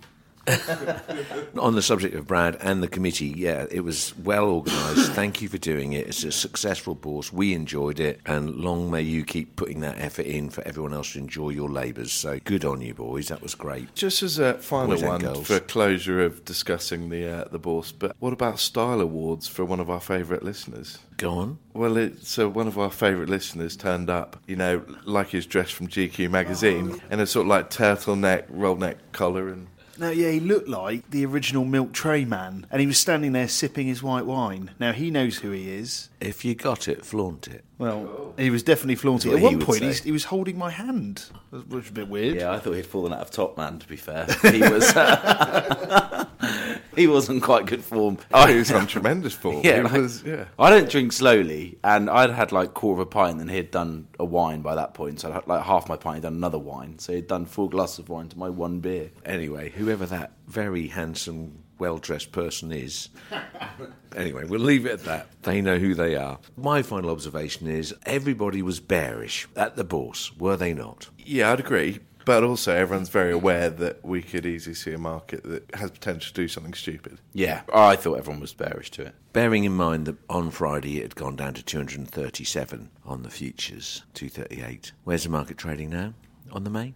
On 1.59 1.75
the 1.75 1.81
subject 1.81 2.15
of 2.15 2.27
Brad 2.27 2.57
and 2.61 2.83
the 2.83 2.87
committee, 2.87 3.33
yeah, 3.35 3.65
it 3.71 3.81
was 3.81 4.15
well 4.19 4.45
organised. 4.45 5.11
Thank 5.13 5.41
you 5.41 5.49
for 5.49 5.57
doing 5.57 5.93
it. 5.93 6.07
It's 6.07 6.23
a 6.23 6.31
successful 6.31 6.93
bourse. 6.93 7.33
We 7.33 7.53
enjoyed 7.53 7.99
it, 7.99 8.21
and 8.25 8.55
long 8.55 8.91
may 8.91 9.01
you 9.01 9.23
keep 9.25 9.55
putting 9.55 9.79
that 9.81 9.97
effort 9.99 10.25
in 10.25 10.49
for 10.49 10.65
everyone 10.67 10.93
else 10.93 11.13
to 11.13 11.19
enjoy 11.19 11.49
your 11.49 11.69
labours. 11.69 12.11
So 12.11 12.39
good 12.43 12.63
on 12.63 12.81
you, 12.81 12.93
boys. 12.93 13.29
That 13.29 13.41
was 13.41 13.55
great. 13.55 13.95
Just 13.95 14.21
as 14.21 14.37
a 14.37 14.55
final 14.55 14.89
Boys 14.89 15.03
one 15.03 15.21
girls. 15.21 15.47
for 15.47 15.59
closure 15.59 16.21
of 16.23 16.45
discussing 16.45 17.09
the 17.09 17.27
uh, 17.27 17.47
the 17.49 17.59
bourse, 17.59 17.91
but 17.91 18.15
what 18.19 18.33
about 18.33 18.59
style 18.59 19.01
awards 19.01 19.47
for 19.47 19.65
one 19.65 19.79
of 19.79 19.89
our 19.89 20.01
favourite 20.01 20.43
listeners? 20.43 20.99
Go 21.17 21.31
on. 21.31 21.59
Well, 21.73 21.97
it, 21.97 22.25
so 22.25 22.49
one 22.49 22.67
of 22.67 22.77
our 22.77 22.91
favourite 22.91 23.29
listeners 23.29 23.75
turned 23.75 24.09
up, 24.09 24.37
you 24.47 24.55
know, 24.57 24.83
like 25.05 25.29
his 25.29 25.45
dress 25.45 25.71
from 25.71 25.87
GQ 25.87 26.29
magazine, 26.29 27.01
in 27.09 27.19
a 27.19 27.25
sort 27.25 27.45
of 27.45 27.49
like 27.49 27.69
turtleneck, 27.69 28.45
roll 28.49 28.75
neck 28.75 28.97
collar, 29.13 29.47
and 29.47 29.67
No, 29.97 30.09
yeah, 30.09 30.31
he 30.31 30.39
looked 30.39 30.67
like 30.67 31.09
the 31.11 31.25
original 31.25 31.63
milk 31.65 31.93
tray 31.93 32.25
man, 32.25 32.67
and 32.69 32.81
he 32.81 32.87
was 32.87 32.97
standing 32.97 33.31
there 33.31 33.47
sipping 33.47 33.87
his 33.87 34.03
white 34.03 34.25
wine. 34.25 34.71
Now 34.79 34.91
he 34.91 35.09
knows 35.09 35.37
who 35.39 35.51
he 35.51 35.71
is. 35.71 36.09
If 36.19 36.43
you 36.43 36.55
got 36.55 36.87
it, 36.87 37.05
flaunt 37.05 37.47
it. 37.47 37.63
Well, 37.77 38.33
he 38.37 38.49
was 38.49 38.63
definitely 38.63 38.95
flaunting. 38.95 39.31
At 39.31 39.35
what 39.35 39.39
he 39.39 39.45
one 39.45 39.57
would 39.57 39.65
point, 39.65 39.79
say. 39.79 39.87
he's, 39.87 40.03
he 40.03 40.11
was 40.11 40.25
holding 40.25 40.57
my 40.57 40.69
hand, 40.69 41.25
which 41.51 41.67
was 41.69 41.89
a 41.89 41.93
bit 41.93 42.07
weird. 42.09 42.35
Yeah, 42.37 42.51
I 42.51 42.59
thought 42.59 42.73
he'd 42.73 42.85
fallen 42.85 43.13
out 43.13 43.21
of 43.21 43.31
Top 43.31 43.57
Man. 43.57 43.79
To 43.79 43.87
be 43.87 43.95
fair, 43.95 44.25
he 44.51 44.59
was. 44.61 44.93
he 47.01 47.07
wasn't 47.07 47.43
quite 47.43 47.65
good 47.65 47.83
form. 47.83 48.17
oh, 48.33 48.47
he 48.47 48.57
was 48.57 48.71
on 48.71 48.87
tremendous 48.87 49.33
form. 49.33 49.61
Yeah, 49.63 49.81
like- 49.81 49.93
was, 49.93 50.23
yeah. 50.23 50.45
I 50.59 50.69
don't 50.69 50.89
drink 50.89 51.11
slowly, 51.13 51.77
and 51.83 52.09
I'd 52.09 52.29
had 52.31 52.51
like 52.51 52.73
quarter 52.73 53.01
of 53.01 53.07
a 53.07 53.09
pint, 53.09 53.41
and 53.41 53.49
he'd 53.49 53.71
done 53.71 54.07
a 54.19 54.25
wine 54.25 54.61
by 54.61 54.75
that 54.75 54.93
point. 54.93 55.19
So 55.19 55.29
I'd 55.29 55.33
had, 55.35 55.47
like 55.47 55.63
half 55.63 55.87
my 55.89 55.95
pint, 55.97 56.17
he'd 56.17 56.23
done 56.23 56.35
another 56.35 56.59
wine. 56.59 56.99
So 56.99 57.13
he'd 57.13 57.27
done 57.27 57.45
four 57.45 57.69
glasses 57.69 57.99
of 57.99 58.09
wine 58.09 58.29
to 58.29 58.37
my 58.37 58.49
one 58.49 58.79
beer. 58.79 59.11
Anyway, 59.25 59.69
whoever 59.71 60.05
that 60.07 60.31
very 60.47 60.87
handsome, 60.87 61.59
well 61.79 61.97
dressed 61.97 62.31
person 62.31 62.71
is. 62.71 63.09
anyway, 64.15 64.45
we'll 64.45 64.59
leave 64.59 64.85
it 64.85 64.91
at 64.93 65.03
that. 65.05 65.27
They 65.43 65.61
know 65.61 65.77
who 65.77 65.93
they 65.93 66.15
are. 66.15 66.39
My 66.57 66.81
final 66.81 67.09
observation 67.09 67.67
is 67.67 67.93
everybody 68.05 68.61
was 68.61 68.79
bearish 68.79 69.47
at 69.55 69.75
the 69.75 69.83
bourse, 69.83 70.31
were 70.37 70.57
they 70.57 70.73
not? 70.73 71.09
Yeah, 71.17 71.51
I'd 71.51 71.59
agree. 71.59 71.99
But 72.25 72.43
also, 72.43 72.75
everyone's 72.75 73.09
very 73.09 73.31
aware 73.31 73.69
that 73.69 74.03
we 74.03 74.23
could 74.23 74.45
easily 74.45 74.73
see 74.73 74.91
a 74.93 74.97
market 74.97 75.43
that 75.43 75.75
has 75.75 75.91
potential 75.91 76.33
to 76.33 76.41
do 76.41 76.47
something 76.47 76.73
stupid. 76.73 77.19
Yeah, 77.33 77.61
oh, 77.71 77.85
I 77.85 77.95
thought 77.95 78.17
everyone 78.17 78.41
was 78.41 78.53
bearish 78.53 78.89
to 78.91 79.03
it. 79.03 79.15
Bearing 79.31 79.63
in 79.63 79.75
mind 79.75 80.07
that 80.07 80.17
on 80.27 80.49
Friday 80.49 80.97
it 80.97 81.03
had 81.03 81.15
gone 81.15 81.35
down 81.35 81.53
to 81.53 81.63
237 81.63 82.89
on 83.05 83.21
the 83.23 83.29
futures, 83.29 84.03
238. 84.15 84.91
Where's 85.03 85.23
the 85.23 85.29
market 85.29 85.57
trading 85.57 85.91
now 85.91 86.13
on 86.51 86.63
the 86.63 86.69
main? 86.71 86.95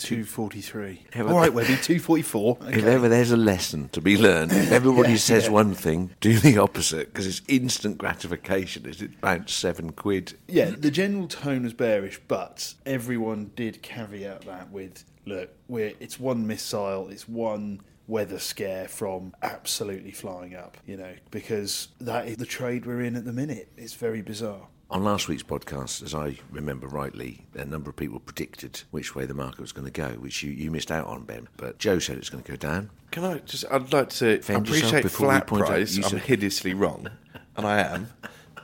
243. 0.00 1.04
Yeah, 1.14 1.22
All 1.24 1.34
Webby, 1.50 1.76
244. 1.76 2.58
If 2.68 2.84
ever 2.84 3.08
there's 3.08 3.30
a 3.30 3.36
lesson 3.36 3.88
to 3.90 4.00
be 4.00 4.16
learned, 4.16 4.52
if 4.52 4.72
everybody 4.72 5.10
Yeah, 5.12 5.16
says 5.16 5.44
yeah. 5.44 5.50
one 5.52 5.74
thing, 5.74 6.10
do 6.20 6.38
the 6.38 6.58
opposite 6.58 7.06
because 7.12 7.26
it's 7.26 7.42
instant 7.48 7.98
gratification. 7.98 8.86
Is 8.86 9.02
it 9.02 9.20
bounced 9.20 9.56
seven 9.58 9.92
quid? 9.92 10.34
Yeah, 10.48 10.70
the 10.70 10.90
general 10.90 11.28
tone 11.28 11.62
was 11.64 11.72
bearish, 11.72 12.20
but 12.28 12.74
everyone 12.86 13.50
did 13.56 13.82
caveat 13.82 14.42
that 14.46 14.70
with, 14.70 15.04
look, 15.26 15.50
we're, 15.68 15.92
it's 16.00 16.18
one 16.18 16.46
missile, 16.46 17.08
it's 17.10 17.28
one 17.28 17.80
weather 18.06 18.38
scare 18.40 18.88
from 18.88 19.32
absolutely 19.42 20.10
flying 20.10 20.54
up, 20.56 20.76
you 20.86 20.96
know, 20.96 21.12
because 21.30 21.88
that 22.00 22.26
is 22.26 22.36
the 22.38 22.46
trade 22.46 22.84
we're 22.86 23.02
in 23.02 23.14
at 23.16 23.24
the 23.24 23.32
minute. 23.32 23.70
It's 23.76 23.94
very 23.94 24.20
bizarre. 24.22 24.66
On 24.90 25.04
last 25.04 25.28
week's 25.28 25.44
podcast, 25.44 26.02
as 26.02 26.14
I 26.16 26.36
remember 26.50 26.88
rightly, 26.88 27.46
a 27.54 27.64
number 27.64 27.90
of 27.90 27.96
people 27.96 28.18
predicted 28.18 28.82
which 28.90 29.14
way 29.14 29.24
the 29.24 29.34
market 29.34 29.60
was 29.60 29.70
going 29.70 29.84
to 29.84 29.92
go, 29.92 30.08
which 30.18 30.42
you, 30.42 30.50
you 30.50 30.68
missed 30.72 30.90
out 30.90 31.06
on, 31.06 31.22
Ben. 31.22 31.46
But 31.56 31.78
Joe 31.78 32.00
said 32.00 32.18
it's 32.18 32.28
going 32.28 32.42
to 32.42 32.50
go 32.50 32.56
down. 32.56 32.90
Can 33.12 33.22
I 33.24 33.38
just? 33.38 33.64
I'd 33.70 33.92
like 33.92 34.08
to 34.10 34.38
Defend 34.38 34.66
yourself 34.66 34.82
appreciate 34.88 35.02
before 35.04 35.28
we 35.28 35.34
flat 35.34 35.46
point 35.46 35.62
out 35.62 35.68
price. 35.68 35.94
you 35.96 36.02
I'm 36.02 36.10
said- 36.10 36.22
hideously 36.22 36.74
wrong, 36.74 37.08
and 37.56 37.66
I 37.66 37.80
am. 37.82 38.08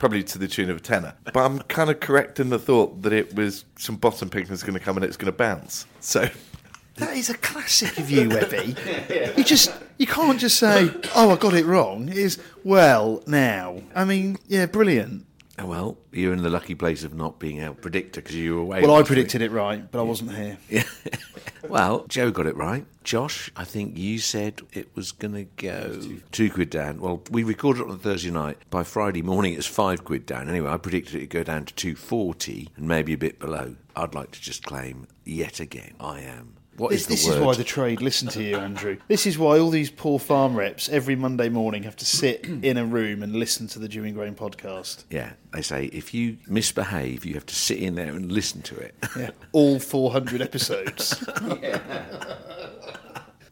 Probably 0.01 0.23
to 0.25 0.39
the 0.39 0.49
tune 0.49 0.69
of 0.69 0.77
a 0.77 0.81
tenner, 0.81 1.15
but 1.25 1.37
I'm 1.37 1.61
kind 1.61 1.89
of 1.91 2.01
correct 2.01 2.39
in 2.41 2.51
the 2.51 2.59
thought 2.59 3.01
that 3.03 3.15
it 3.15 3.35
was 3.35 3.65
some 3.79 3.97
bottom 3.97 4.29
picking 4.29 4.49
that's 4.49 4.63
going 4.63 4.79
to 4.79 4.85
come 4.85 4.97
and 4.97 5.05
it's 5.07 5.17
going 5.17 5.33
to 5.33 5.37
bounce. 5.37 5.87
So 6.01 6.29
That 6.97 7.17
is 7.17 7.31
a 7.31 7.35
classic 7.39 7.97
of 7.99 8.11
you, 8.11 8.29
Webby. 8.29 8.75
You 9.37 9.45
just 9.45 9.73
you 9.97 10.07
can't 10.07 10.39
just 10.41 10.59
say, 10.59 10.91
"Oh, 11.15 11.31
I 11.31 11.37
got 11.37 11.55
it 11.55 11.65
wrong." 11.67 12.09
It 12.09 12.19
is 12.19 12.39
well 12.65 13.23
now. 13.27 13.81
I 13.95 14.05
mean, 14.05 14.39
yeah, 14.49 14.67
brilliant. 14.67 15.26
Oh, 15.59 15.67
well, 15.67 15.99
you're 16.13 16.35
in 16.35 16.43
the 16.43 16.51
lucky 16.51 16.75
place 16.75 17.03
of 17.03 17.15
not 17.15 17.39
being 17.39 17.63
able 17.63 17.75
to 17.75 17.81
predict 17.81 18.19
it 18.19 18.25
because 18.25 18.37
you 18.37 18.57
were 18.57 18.61
away. 18.61 18.83
Well, 18.83 18.91
I 18.91 18.99
last 18.99 19.03
week. 19.05 19.17
predicted 19.17 19.43
it 19.43 19.51
right, 19.51 19.91
but 19.91 19.99
I 20.01 20.03
wasn't 20.03 20.35
here. 20.35 20.59
Yeah. 20.69 20.83
well, 21.69 22.05
Joe 22.09 22.31
got 22.31 22.47
it 22.47 22.57
right. 22.57 22.85
Josh, 23.03 23.51
I 23.57 23.65
think 23.65 23.97
you 23.97 24.19
said 24.19 24.61
it 24.73 24.95
was 24.95 25.13
going 25.13 25.35
to 25.35 25.45
go 25.45 26.01
two 26.31 26.51
quid 26.51 26.71
down. 26.71 27.01
Well, 27.01 27.23
we 27.31 27.43
recorded 27.43 27.83
it 27.83 27.89
on 27.91 27.99
Thursday 27.99 28.31
night. 28.31 28.59
By 28.71 28.83
Friday 28.83 29.23
morning, 29.23 29.55
it 29.55 29.57
was 29.57 29.67
five 29.67 30.05
quid 30.05 30.27
down. 30.27 30.49
Anyway, 30.49 30.71
I 30.71 30.77
predicted 30.77 31.15
it'd 31.17 31.31
go 31.31 31.43
down 31.43 31.65
to 31.65 31.75
240 31.75 32.69
and 32.77 32.87
maybe 32.87 33.13
a 33.15 33.19
bit 33.19 33.39
below. 33.39 33.77
I'd 33.97 34.15
like 34.15 34.33
to 34.33 34.41
just 34.41 34.63
claim 34.65 35.09
yet 35.25 35.59
again 35.59 35.95
I 35.99 36.21
am. 36.21 36.57
What 36.77 36.91
This, 36.91 37.03
is 37.03 37.07
this 37.07 37.27
word? 37.27 37.39
is 37.39 37.41
why 37.45 37.55
the 37.55 37.65
trade 37.65 38.03
listen 38.03 38.29
to 38.29 38.43
you, 38.43 38.57
Andrew. 38.57 38.99
This 39.09 39.27
is 39.27 39.39
why 39.39 39.59
all 39.59 39.71
these 39.71 39.91
poor 39.91 40.19
farm 40.19 40.55
reps 40.55 40.89
every 40.89 41.17
Monday 41.17 41.49
morning 41.49 41.85
have 41.85 41.97
to 41.97 42.05
sit 42.05 42.45
in 42.63 42.77
a 42.77 42.85
room 42.85 43.23
and 43.23 43.35
listen 43.35 43.67
to 43.69 43.79
the 43.79 43.89
Dewing 43.89 44.15
Grain 44.15 44.35
podcast. 44.35 45.05
Yeah, 45.11 45.33
they 45.53 45.63
say 45.63 45.87
if 45.87 46.13
you 46.13 46.37
misbehave, 46.47 47.25
you 47.25 47.35
have 47.35 47.47
to 47.47 47.55
sit 47.55 47.79
in 47.79 47.95
there 47.95 48.13
and 48.13 48.31
listen 48.31 48.63
to 48.63 48.77
it. 48.77 48.95
Yeah, 49.17 49.31
all 49.53 49.79
400 49.79 50.43
episodes. 50.43 51.25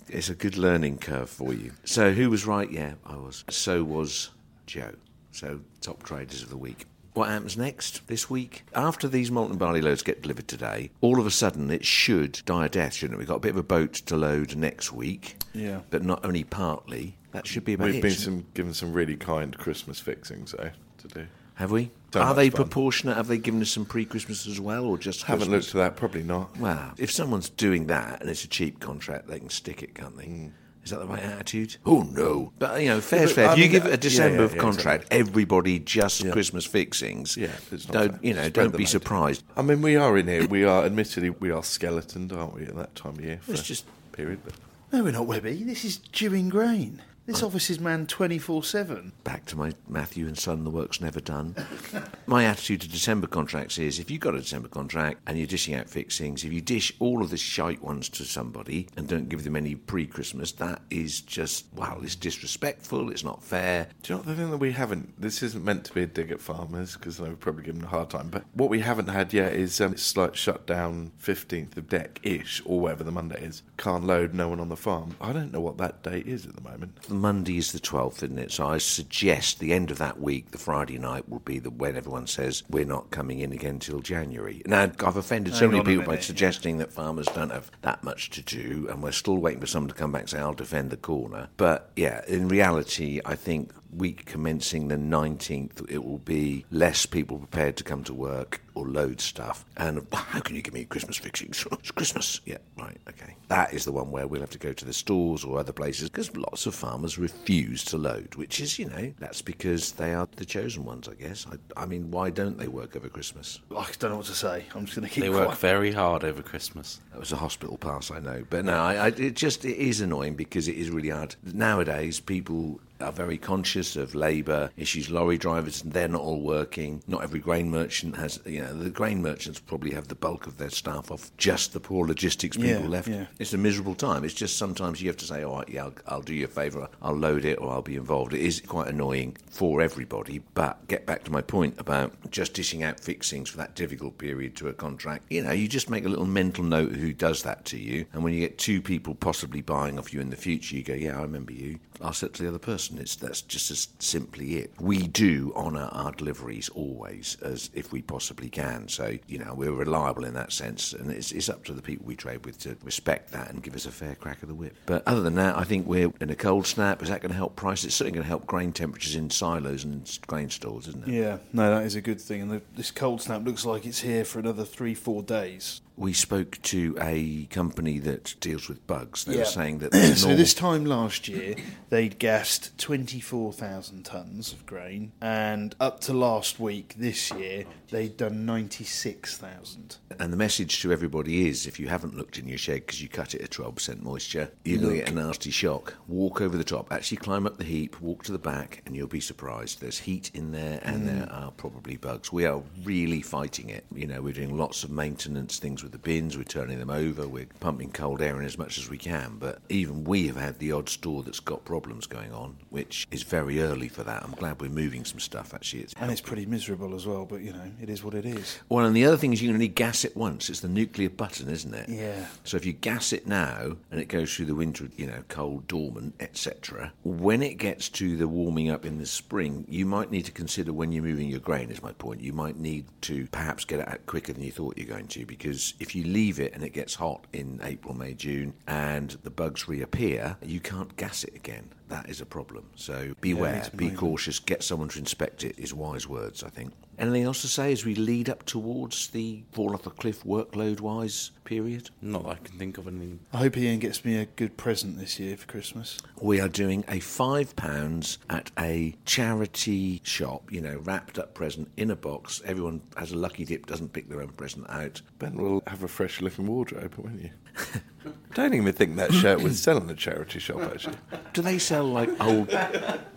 It's 0.09 0.29
a 0.29 0.35
good 0.37 0.57
learning 0.57 0.99
curve 0.99 1.29
for 1.29 1.53
you. 1.53 1.73
So, 1.85 2.13
who 2.13 2.31
was 2.31 2.47
right? 2.47 2.71
Yeah, 2.71 2.95
I 3.05 3.17
was. 3.17 3.45
So 3.51 3.83
was 3.83 4.31
Joe. 4.65 4.95
So, 5.33 5.59
top 5.81 6.05
traders 6.05 6.41
of 6.41 6.51
the 6.51 6.57
week. 6.57 6.87
What 7.15 7.29
happens 7.29 7.57
next 7.57 8.07
this 8.09 8.29
week? 8.29 8.65
After 8.75 9.07
these 9.09 9.31
malt 9.31 9.51
and 9.51 9.59
barley 9.59 9.81
loads 9.81 10.03
get 10.03 10.23
delivered 10.23 10.49
today, 10.49 10.91
all 11.01 11.21
of 11.21 11.27
a 11.27 11.31
sudden 11.31 11.71
it 11.71 11.85
should 11.85 12.43
die 12.45 12.67
a 12.67 12.69
death, 12.69 12.95
shouldn't 12.95 13.15
it? 13.15 13.19
We've 13.19 13.29
got 13.29 13.37
a 13.37 13.41
bit 13.41 13.51
of 13.53 13.57
a 13.57 13.63
boat 13.63 13.93
to 13.95 14.17
load 14.17 14.57
next 14.57 14.93
week. 14.93 15.37
Yeah. 15.53 15.81
But 15.91 16.03
not 16.03 16.25
only 16.25 16.43
partly. 16.43 17.17
That 17.31 17.47
should 17.47 17.65
be 17.65 17.75
about 17.75 17.87
we've 17.87 17.97
it. 17.97 18.03
been 18.03 18.11
shouldn't 18.11 18.43
some 18.45 18.47
given 18.55 18.75
some 18.75 18.93
really 18.93 19.17
kind 19.17 19.57
Christmas 19.57 20.01
fixings 20.01 20.53
though 20.59 20.71
to 20.99 21.09
do. 21.09 21.27
Have 21.55 21.71
we? 21.71 21.93
So 22.13 22.21
Are 22.21 22.35
they 22.35 22.51
fun. 22.51 22.57
proportionate? 22.65 23.17
Have 23.17 23.29
they 23.29 23.39
given 23.39 23.61
us 23.63 23.71
some 23.71 23.85
pre-Christmas 23.85 24.49
as 24.49 24.61
well, 24.61 24.85
or 24.85 24.99
just 24.99 25.23
Haven't 25.23 25.49
Christmas? 25.51 25.73
looked 25.75 25.87
at 25.87 25.91
that. 25.95 25.97
Probably 25.97 26.25
not. 26.25 26.57
Well, 26.59 26.95
if 26.99 27.13
someone's 27.13 27.49
doing 27.49 27.87
that 27.87 28.21
and 28.21 28.29
it's 28.29 28.43
a 28.45 28.49
cheap 28.49 28.81
contract, 28.81 29.29
they 29.29 29.39
can 29.39 29.51
stick 29.51 29.81
it, 29.85 29.95
can't 29.95 30.17
they? 30.17 30.25
Mm. 30.27 30.51
Is 30.85 30.91
that 30.91 31.01
the 31.01 31.07
right 31.07 31.23
attitude? 31.23 31.77
Oh 31.87 32.03
no! 32.03 32.53
But 32.59 32.83
you 32.83 32.89
know, 32.89 33.01
fair's 33.01 33.31
but, 33.31 33.37
fair. 33.37 33.53
If 33.53 33.59
you 33.59 33.65
mean, 33.65 33.73
give 33.73 33.87
uh, 33.87 33.91
a 33.91 33.97
December 33.97 34.43
yeah, 34.43 34.49
yeah, 34.49 34.55
yeah, 34.55 34.61
contract, 34.61 35.07
everybody 35.11 35.79
just 35.79 36.31
Christmas 36.31 36.67
fixings. 36.67 37.37
Yeah, 37.39 37.49
it's 37.73 37.87
don't 37.87 38.11
fair. 38.11 38.21
you 38.23 38.35
know? 38.35 38.49
Spread 38.49 38.53
Don't 38.53 38.77
be 38.77 38.85
surprised. 38.85 39.43
I 39.57 39.63
mean, 39.63 39.81
we 39.81 39.97
are 39.97 40.19
in 40.19 40.29
here. 40.29 40.47
We 40.47 40.65
are, 40.65 40.85
admittedly, 40.85 41.31
we 41.31 41.51
are 41.51 41.63
skeletoned, 41.63 42.33
aren't 42.33 42.55
we, 42.55 42.65
at 42.65 42.77
that 42.77 42.95
time 42.95 43.15
of 43.15 43.25
year? 43.25 43.41
It's 43.49 43.61
for 43.61 43.67
just- 43.67 43.87
period. 44.13 44.41
But 44.45 44.55
No, 44.93 45.03
we're 45.05 45.13
not 45.13 45.27
Webby. 45.27 45.65
This 45.65 45.85
is 45.85 45.97
Dewing 45.97 46.51
Grain. 46.51 47.03
This 47.27 47.43
office 47.43 47.71
is 47.71 47.81
manned 47.81 48.11
24 48.11 48.65
7. 48.65 49.13
Back 49.25 49.47
to 49.47 49.57
my 49.57 49.73
Matthew 49.89 50.27
and 50.27 50.37
Son, 50.37 50.63
the 50.63 50.69
work's 50.69 51.01
never 51.01 51.21
done. 51.21 51.55
my 52.27 52.45
attitude 52.45 52.83
to 52.83 52.89
December 52.89 53.27
contracts 53.27 53.79
is 53.79 53.99
if 53.99 54.11
you've 54.11 54.21
got 54.21 54.35
a 54.35 54.41
December 54.41 54.69
contract 54.69 55.21
and 55.27 55.39
you're 55.39 55.47
dishing 55.47 55.75
out 55.75 55.89
fixings, 55.89 56.45
if 56.45 56.53
you 56.53 56.61
dish 56.61 56.93
all 56.99 57.23
of 57.23 57.31
the 57.31 57.39
shite 57.39 57.83
ones 57.83 58.11
to 58.11 58.25
somebody 58.25 58.89
and 58.99 59.09
don't 59.09 59.31
give 59.31 59.43
them 59.43 59.57
any 59.57 59.75
pre 59.75 60.07
Christmas, 60.07 60.53
that 60.53 60.83
is 60.91 61.23
just, 61.23 61.65
well, 61.75 61.99
it's 62.03 62.15
disrespectful, 62.15 63.11
it's 63.11 63.25
not 63.25 63.43
fair. 63.43 63.89
do 64.03 64.13
you 64.13 64.19
know 64.19 64.23
the 64.23 64.35
thing 64.35 64.51
that 64.51 64.59
we 64.59 64.73
haven't? 64.73 65.19
This 65.19 65.43
isn't 65.43 65.65
meant 65.65 65.87
to 65.87 65.95
be 65.95 66.03
a 66.03 66.07
dig 66.07 66.31
at 66.31 66.43
farmers 66.43 66.93
because 66.95 67.19
we've 67.19 67.41
probably 67.41 67.65
given 67.65 67.81
them 67.81 67.89
a 67.89 67.91
hard 67.91 68.11
time. 68.11 68.29
But 68.29 68.45
what 68.53 68.69
we 68.69 68.81
haven't 68.81 69.09
had 69.09 69.33
yet 69.33 69.55
is 69.55 69.81
um, 69.81 69.97
slight 69.97 70.37
shutdown, 70.37 71.13
fifteenth 71.17 71.75
of 71.79 71.89
deck 71.89 72.21
ish, 72.23 72.61
or 72.67 72.81
whatever 72.81 73.03
the 73.03 73.13
Monday 73.13 73.43
is. 73.43 73.63
Can't 73.79 74.05
load, 74.05 74.35
no 74.35 74.51
one 74.51 74.61
on 74.61 74.69
the 74.69 74.77
farm. 74.77 75.17
I 75.23 75.33
don't 75.33 75.55
know 75.55 75.63
what 75.63 75.79
that 75.79 76.03
date 76.03 76.27
is 76.27 76.45
at 76.45 76.55
the 76.55 76.61
moment. 76.61 76.99
Monday 77.15 77.59
is 77.59 77.73
the 77.73 77.81
12th, 77.81 78.23
isn't 78.23 78.39
it? 78.39 78.53
So 78.53 78.67
I 78.67 78.79
suggest 78.79 79.61
the 79.61 79.73
end 79.73 79.91
of 79.91 79.99
that 79.99 80.21
week, 80.21 80.51
the 80.51 80.59
Friday 80.59 80.99
night, 80.99 81.29
will 81.29 81.41
be 81.41 81.59
the 81.59 81.71
when 81.71 81.97
everyone 81.97 82.27
says 82.27 82.63
we're 82.69 82.85
not 82.85 83.11
coming 83.11 83.41
in 83.41 83.53
again 83.53 83.79
till 83.79 84.01
January. 84.01 84.63
Now, 84.67 84.91
I've 85.01 85.17
offended 85.17 85.55
so 85.55 85.61
Hang 85.61 85.73
many 85.73 85.85
people 85.85 86.05
by 86.05 86.13
minute, 86.13 86.25
suggesting 86.25 86.79
that 86.79 86.93
farmers 86.93 87.27
don't 87.27 87.51
have 87.51 87.71
that 87.83 88.05
much 88.05 88.31
to 88.31 88.43
do, 88.43 88.87
and 88.91 89.03
we're 89.03 89.13
still 89.13 89.39
waiting 89.39 89.61
for 89.61 89.67
someone 89.67 89.89
to 89.89 89.95
come 89.95 90.13
back 90.13 90.23
and 90.23 90.31
say, 90.31 90.39
I'll 90.39 90.55
defend 90.55 90.91
the 90.91 90.97
corner. 90.97 91.49
But 91.57 91.91
yeah, 91.97 92.23
in 92.27 92.49
reality, 92.49 93.21
I 93.25 93.35
think 93.35 93.73
week 93.93 94.25
commencing 94.27 94.89
the 94.89 94.97
19th, 94.97 95.89
it 95.91 96.05
will 96.05 96.19
be 96.19 96.65
less 96.71 97.07
people 97.07 97.39
prepared 97.39 97.77
to 97.77 97.85
come 97.85 98.03
to 98.05 98.15
work 98.15 98.61
or 98.75 98.87
load 98.89 99.21
stuff. 99.21 99.65
And 99.77 100.07
how 100.13 100.41
can 100.41 100.57
you 100.57 100.63
give 100.63 100.75
me 100.75 100.85
Christmas 100.85 101.17
fixings? 101.17 101.65
It's 101.85 101.91
Christmas. 101.91 102.41
Yeah, 102.47 102.59
right, 102.79 102.97
okay. 103.11 103.37
That 103.49 103.75
is 103.75 103.85
the 103.85 103.93
one 103.93 104.11
where 104.11 104.27
we'll 104.27 104.41
have 104.41 104.51
to 104.51 104.59
go 104.59 104.73
to 104.73 104.85
the 104.85 104.93
stores 104.93 105.45
or 105.45 105.59
other 105.59 105.73
places 105.73 106.09
because 106.09 106.35
lots 106.35 106.65
of 106.67 106.75
farmers 106.75 107.19
refuse 107.19 107.85
to 107.87 107.99
load, 107.99 108.35
which 108.37 108.59
is, 108.61 108.79
you 108.79 108.87
know, 108.89 109.13
that's 109.19 109.43
because 109.43 109.93
they 109.93 110.15
are 110.15 110.27
the 110.37 110.47
chosen 110.47 110.85
ones, 110.85 111.09
I 111.09 111.15
guess. 111.15 111.47
I, 111.53 111.83
I 111.83 111.87
mean, 111.87 112.11
why 112.11 112.31
don't 112.31 112.57
they 112.59 112.69
work 112.69 112.97
over 112.97 113.09
Christmas? 113.09 113.61
I 113.71 113.87
don't 113.99 114.11
know 114.13 114.17
what 114.17 114.27
to 114.27 114.35
say. 114.35 114.65
I'm 114.75 114.87
just 114.87 114.97
going 114.97 115.07
to 115.09 115.15
keep 115.15 115.25
They 115.25 115.31
quiet. 115.31 115.49
work 115.51 115.59
very 115.59 115.93
hard 115.93 116.25
over 116.25 116.43
Christmas. 116.43 117.01
That 117.13 117.21
was 117.21 117.33
a 117.33 117.37
hospital 117.37 117.77
pass, 117.77 118.11
I 118.11 118.19
know, 118.21 118.45
but 118.49 118.65
no, 118.65 118.75
I, 118.75 118.95
I, 118.95 119.07
it 119.09 119.37
just 119.37 119.65
it 119.65 119.77
is 119.77 120.01
annoying 120.01 120.35
because 120.37 120.69
it 120.69 120.77
is 120.77 120.89
really 120.91 121.11
hard 121.11 121.37
nowadays. 121.45 122.19
People 122.21 122.81
are 123.01 123.13
very 123.13 123.37
conscious 123.39 123.97
of 123.97 124.15
labour 124.15 124.71
issues. 124.77 125.11
Lorry 125.11 125.37
drivers, 125.39 125.83
and 125.83 125.93
they're 125.93 126.09
not 126.09 126.21
all 126.23 126.41
working. 126.41 127.03
Not 127.07 127.23
every 127.23 127.41
grain 127.41 127.71
merchant 127.71 128.17
has. 128.17 128.41
You 128.45 128.63
know, 128.63 128.75
the 128.75 128.91
grain 128.91 129.23
merchants 129.23 129.59
probably 129.61 129.93
have 129.93 130.09
the 130.09 130.15
bulk 130.15 130.47
of 130.47 130.59
their 130.59 130.71
staff 130.71 131.11
off 131.11 131.31
just 131.37 131.73
the 131.73 131.81
poor 131.81 132.07
logistics 132.07 132.57
people 132.57 132.83
Yeah, 132.83 132.89
left. 132.89 133.09
yeah. 133.09 133.27
It's 133.39 133.53
a 133.53 133.59
miserable 133.59 133.95
time. 133.95 134.25
It's 134.25 134.35
just 134.35 134.57
sometimes 134.59 135.03
you 135.03 135.09
have 135.09 135.17
to 135.19 135.25
say, 135.25 135.43
"All 135.43 135.57
right, 135.59 135.69
yeah, 135.69 135.85
I'll, 135.85 135.95
I'll 136.07 136.23
do 136.23 136.35
you 136.35 136.45
a 136.45 136.49
favour. 136.49 136.89
I'll 137.03 137.17
load 137.17 137.45
it, 137.45 137.59
or 137.61 137.71
I'll 137.73 137.83
be 137.83 137.97
involved." 137.97 138.33
It 138.35 138.41
is 138.41 138.61
quite 138.61 138.89
annoying 138.89 139.37
for 139.51 139.81
everybody. 139.81 140.41
But 140.55 140.87
get 140.89 141.07
back 141.07 141.25
to 141.25 141.33
my 141.33 141.41
point 141.41 141.75
about 141.79 142.13
just 142.31 142.55
dishing 142.55 142.83
out 142.83 143.01
fixings 143.01 143.51
for 143.51 143.57
that 143.59 143.75
difficult 143.75 144.19
period 144.19 144.57
to 144.57 144.69
a 144.69 144.73
contract. 144.73 145.25
You 145.31 145.43
know, 145.43 145.53
you 145.53 145.69
just 145.69 145.91
make 145.91 146.05
a 146.05 146.09
little 146.09 146.27
mental 146.27 146.65
note 146.65 146.91
of 146.93 146.97
who 146.97 147.13
does 147.13 147.43
that 147.43 147.65
to 147.67 147.79
you, 147.79 148.07
and 148.13 148.23
when 148.25 148.33
you 148.35 148.41
get 148.41 148.59
two 148.59 148.81
people 148.81 149.15
possibly 149.15 149.61
buying 149.63 149.99
off 149.99 150.13
you 150.15 150.21
in 150.21 150.31
the 150.31 150.37
future, 150.37 150.77
you 150.77 150.83
go, 150.83 150.95
"Yeah, 150.95 151.19
I 151.19 151.23
remember 151.23 151.53
you." 151.53 151.79
I'll 152.01 152.13
set 152.13 152.35
to 152.35 152.43
the 152.43 152.49
other 152.49 152.59
person. 152.59 152.84
It's 152.93 153.17
that's 153.17 153.43
just 153.43 153.71
as 153.71 153.89
simply 153.99 154.57
it. 154.57 154.73
We 154.81 155.07
do 155.07 155.53
honour 155.57 155.89
our 155.93 156.13
deliveries 156.13 156.69
always, 156.71 157.37
as 157.43 157.71
if 157.75 157.93
we 157.93 158.03
possibly 158.03 158.49
can. 158.49 158.89
So 158.89 159.19
you 159.27 159.39
know, 159.39 159.55
we're 159.55 159.73
reliable 159.73 160.25
in 160.25 160.35
that 160.35 160.53
sense, 160.53 160.93
and 160.93 161.11
it's, 161.11 161.33
it's 161.33 161.49
up 161.49 161.65
to 161.65 161.73
the 161.73 161.83
people 161.83 162.07
we 162.07 162.17
trade 162.17 162.45
with 162.45 162.59
to 162.61 162.77
respect 162.83 163.33
that 163.33 163.51
and 163.51 163.63
give 163.63 163.75
us 163.75 163.87
a 163.87 163.91
fair 163.91 164.15
crack 164.15 164.43
of 164.43 164.49
the 164.49 164.55
whip. 164.55 164.77
But 164.87 165.03
other 165.07 165.23
than 165.23 165.35
that, 165.37 165.57
I 165.57 165.65
think 165.65 165.87
we're 165.87 166.13
in 166.21 166.31
a 166.31 166.37
cold 166.37 166.67
snap. 166.67 167.03
Is 167.03 167.09
that 167.09 167.21
going 167.21 167.31
to 167.31 167.37
help 167.37 167.57
prices? 167.57 167.87
It's 167.87 167.95
certainly 167.97 168.17
going 168.17 168.25
to 168.25 168.29
help 168.29 168.47
grain 168.47 168.73
temperatures 168.73 169.17
in 169.17 169.31
silos 169.31 169.85
and 169.85 170.19
grain 170.27 170.51
stores, 170.51 170.89
isn't 170.89 171.09
it? 171.09 171.13
Yeah, 171.13 171.39
no, 171.53 171.75
that 171.75 171.87
is 171.87 171.95
a 171.95 172.01
good 172.01 172.21
thing. 172.21 172.43
And 172.43 172.51
the, 172.51 172.63
this 172.77 172.91
cold 172.91 173.23
snap 173.23 173.45
looks 173.45 173.65
like 173.65 173.87
it's 173.87 174.01
here 174.01 174.25
for 174.25 174.39
another 174.39 174.65
three, 174.65 174.95
four 174.95 175.23
days. 175.23 175.81
We 175.97 176.13
spoke 176.13 176.59
to 176.63 176.97
a 177.01 177.45
company 177.47 177.99
that 178.01 178.35
deals 178.41 178.69
with 178.69 178.85
bugs. 178.87 179.25
They 179.25 179.35
Yeah. 179.35 179.41
were 179.41 179.45
saying 179.45 179.79
that 179.79 179.95
so 180.17 180.35
this 180.35 180.53
time 180.55 180.85
last 180.85 181.29
year, 181.29 181.55
they'd 181.89 182.19
gassed 182.19 182.77
24,000 182.79 184.05
tonnes 184.05 184.53
of 184.53 184.67
grain, 184.67 185.13
and 185.21 185.75
up 185.79 186.01
to 186.01 186.13
last 186.13 186.59
week 186.59 186.95
this 186.99 187.31
year, 187.31 187.65
they'd 187.91 188.17
done 188.17 188.45
96,000. 188.45 189.99
And 190.19 190.33
the 190.33 190.37
message 190.37 190.83
to 190.83 190.93
everybody 190.93 191.49
is 191.49 191.67
if 191.67 191.79
you 191.79 191.87
haven't 191.87 192.17
looked 192.17 192.39
in 192.39 192.49
your 192.49 192.59
shed 192.59 192.87
because 192.87 193.01
you 193.01 193.09
cut 193.09 193.35
it 193.35 193.43
at 193.43 193.51
12% 193.51 194.03
moisture, 194.03 194.51
you're 194.65 194.81
going 194.81 194.95
to 194.95 194.99
get 195.05 195.11
a 195.11 195.15
nasty 195.15 195.53
shock. 195.53 195.95
Walk 196.09 196.41
over 196.41 196.57
the 196.57 196.65
top, 196.65 196.93
actually 196.93 197.19
climb 197.19 197.47
up 197.47 197.57
the 197.57 197.65
heap, 197.65 198.01
walk 198.01 198.25
to 198.25 198.33
the 198.33 198.39
back, 198.39 198.83
and 198.85 198.97
you'll 198.97 199.07
be 199.07 199.21
surprised. 199.21 199.81
There's 199.81 199.99
heat 200.01 200.33
in 200.35 200.51
there 200.51 200.81
and 200.83 201.03
hmm. 201.03 201.07
there 201.07 201.33
are 201.33 201.53
probably 201.53 201.97
bugs. 201.97 202.33
We 202.33 202.47
are 202.47 202.63
really 202.83 203.23
fighting 203.23 203.71
it. 203.71 203.85
You 203.95 204.09
know, 204.09 204.21
we're 204.23 204.33
doing 204.33 204.57
lots 204.57 204.83
of 204.83 204.91
maintenance 204.91 205.59
things 205.59 205.84
with 205.85 205.93
the 205.93 205.99
bins, 205.99 206.37
we're 206.37 206.45
turning 206.45 206.79
them 206.79 206.91
over, 206.91 207.29
we're 207.29 207.47
pumping 207.61 207.93
cold 207.93 208.21
air 208.21 208.41
in 208.41 208.45
as 208.45 208.59
much 208.59 208.79
as 208.79 208.91
we 208.91 208.99
can. 208.99 209.37
But 209.39 209.61
even 209.69 210.03
we 210.05 210.27
have 210.27 210.37
had 210.37 210.59
the 210.59 210.73
odd 210.73 210.89
store 210.89 211.23
that's 211.23 211.41
got 211.41 211.65
problems 211.65 212.07
going 212.07 212.33
on, 212.33 212.57
which 212.71 213.07
is 213.11 213.23
very 213.23 213.63
early 213.63 213.89
for 213.89 214.03
that. 214.03 214.25
I'm 214.25 214.33
glad 214.33 214.61
we're 214.61 214.71
moving 214.71 215.05
some 215.05 215.21
stuff 215.21 215.55
actually. 215.55 215.83
It's 215.83 215.95
And 215.99 216.11
it's 216.11 216.21
pretty 216.21 216.47
miserable 216.47 216.95
as 216.95 217.07
well, 217.07 217.25
but 217.25 217.43
you 217.43 217.53
know, 217.53 217.71
it 217.81 217.89
is 217.89 218.03
what 218.03 218.15
it 218.15 218.25
is. 218.25 218.59
well, 218.69 218.85
and 218.85 218.97
the 218.97 219.05
other 219.05 219.17
thing 219.17 219.33
is 219.33 219.41
you 219.41 219.49
can 219.49 219.57
only 219.57 219.69
gas 219.69 220.05
it 220.05 220.17
once. 220.17 220.51
It's 220.51 220.61
the 220.61 220.69
nuclear 220.69 221.11
button, 221.11 221.49
isn't 221.49 221.75
it? 221.75 221.89
Yeah. 221.89 222.27
So 222.43 222.57
if 222.57 222.67
you 222.67 222.73
gas 222.73 223.13
it 223.13 223.27
now 223.27 223.77
and 223.91 224.01
it 224.01 224.07
goes 224.07 224.35
through 224.35 224.47
the 224.47 224.55
winter, 224.55 224.89
you 224.97 225.07
know, 225.07 225.23
cold, 225.29 225.69
dormant, 225.69 226.15
etc., 226.19 226.93
when 227.05 227.43
it 227.43 227.55
gets 227.59 227.89
to 227.91 228.17
the 228.17 228.27
warming 228.27 228.71
up 228.71 228.87
in 228.87 228.99
the 228.99 229.07
spring, 229.07 229.65
you 229.69 229.87
might 229.87 230.11
need 230.11 230.25
to 230.25 230.33
consider 230.33 230.73
when 230.73 230.91
you're 230.91 231.05
moving 231.05 231.29
your 231.29 231.41
grain, 231.41 231.71
is 231.71 231.83
my 231.83 231.93
point. 231.93 232.21
You 232.21 232.33
might 232.33 232.57
need 232.57 232.87
to 233.03 233.27
perhaps 233.27 233.65
get 233.65 233.81
it 233.81 233.89
out 233.89 234.07
quicker 234.07 234.33
than 234.33 234.43
you 234.43 234.51
thought 234.51 234.79
you're 234.79 234.87
going 234.87 235.09
to 235.09 235.27
because 235.27 235.74
if 235.79 235.95
you 235.95 236.05
leave 236.05 236.41
it 236.41 236.53
and 236.55 236.63
it 236.63 236.71
gets 236.71 236.95
hot 236.95 237.27
in 237.33 237.61
April, 237.63 237.95
May, 237.95 238.15
June 238.15 238.55
and 238.67 239.11
the 239.23 239.31
bugs 239.31 239.69
reappear, 239.69 240.37
you 240.43 240.61
can't 240.61 240.97
gas 240.97 241.25
it 241.25 241.35
again. 241.35 241.71
That 241.95 242.11
is 242.11 242.21
a 242.21 242.27
problem. 242.27 242.65
So 242.75 243.15
beware, 243.21 243.55
it's 243.55 243.69
be 243.69 243.89
cautious, 243.89 244.41
get 244.41 244.65
someone 244.65 244.89
to 244.89 244.99
inspect 244.99 245.45
it, 245.45 245.57
is 245.57 245.73
wise 245.73 246.09
words, 246.09 246.43
I 246.43 246.49
think. 246.49 246.73
Anything 246.99 247.23
else 247.23 247.43
to 247.43 247.49
say 247.49 247.71
as 247.71 247.85
we 247.85 247.95
lead 247.95 248.29
up 248.29 248.45
towards 248.47 249.07
the 249.09 249.45
fall 249.53 249.75
off 249.75 249.85
the 249.85 249.91
cliff 249.91 250.25
workload 250.25 250.81
wise 250.81 251.31
period? 251.45 251.91
Not 252.03 252.25
that 252.25 252.31
I 252.31 252.35
can 252.35 252.59
think 252.59 252.79
of 252.79 252.89
anything. 252.89 253.21
I 253.33 253.39
hope 253.39 253.57
Ian 253.57 253.79
gets 253.79 254.05
me 254.05 254.19
a 254.19 254.25
good 254.25 254.57
present 254.57 254.99
this 254.99 255.21
year 255.21 255.37
for 255.37 255.47
Christmas. 255.47 256.01
We 256.21 256.41
are 256.41 256.49
doing 256.49 256.85
a 256.89 256.99
five 256.99 257.55
pounds 257.55 258.19
at 258.29 258.51
a 258.59 258.97
charity 259.05 260.01
shop, 260.03 260.51
you 260.51 260.63
know, 260.63 260.79
wrapped 260.79 261.21
up 261.21 261.35
present 261.35 261.71
in 261.77 261.93
a 261.93 261.97
box. 261.97 262.43
Everyone 262.45 262.81
has 262.97 263.13
a 263.13 263.17
lucky 263.17 263.45
dip, 263.45 263.67
doesn't 263.67 263.93
pick 263.93 264.09
their 264.09 264.21
own 264.21 264.31
present 264.31 264.69
out. 264.69 265.01
Ben 265.21 265.37
will 265.37 265.63
have 265.69 265.85
a 265.85 265.89
fresh 265.89 266.21
looking 266.21 266.49
wardrobe, 266.49 266.97
won't 266.97 267.23
you? 267.23 267.31
Don't 268.35 268.53
even 268.53 268.73
think 268.73 268.97
that 268.97 269.13
shirt 269.13 269.43
was 269.43 269.63
selling 269.63 269.89
a 269.89 269.95
charity 269.95 270.41
shop, 270.41 270.61
actually. 270.73 270.97
Do 271.33 271.41
they 271.41 271.59
sell 271.59 271.85
like 271.85 272.11
old? 272.21 272.53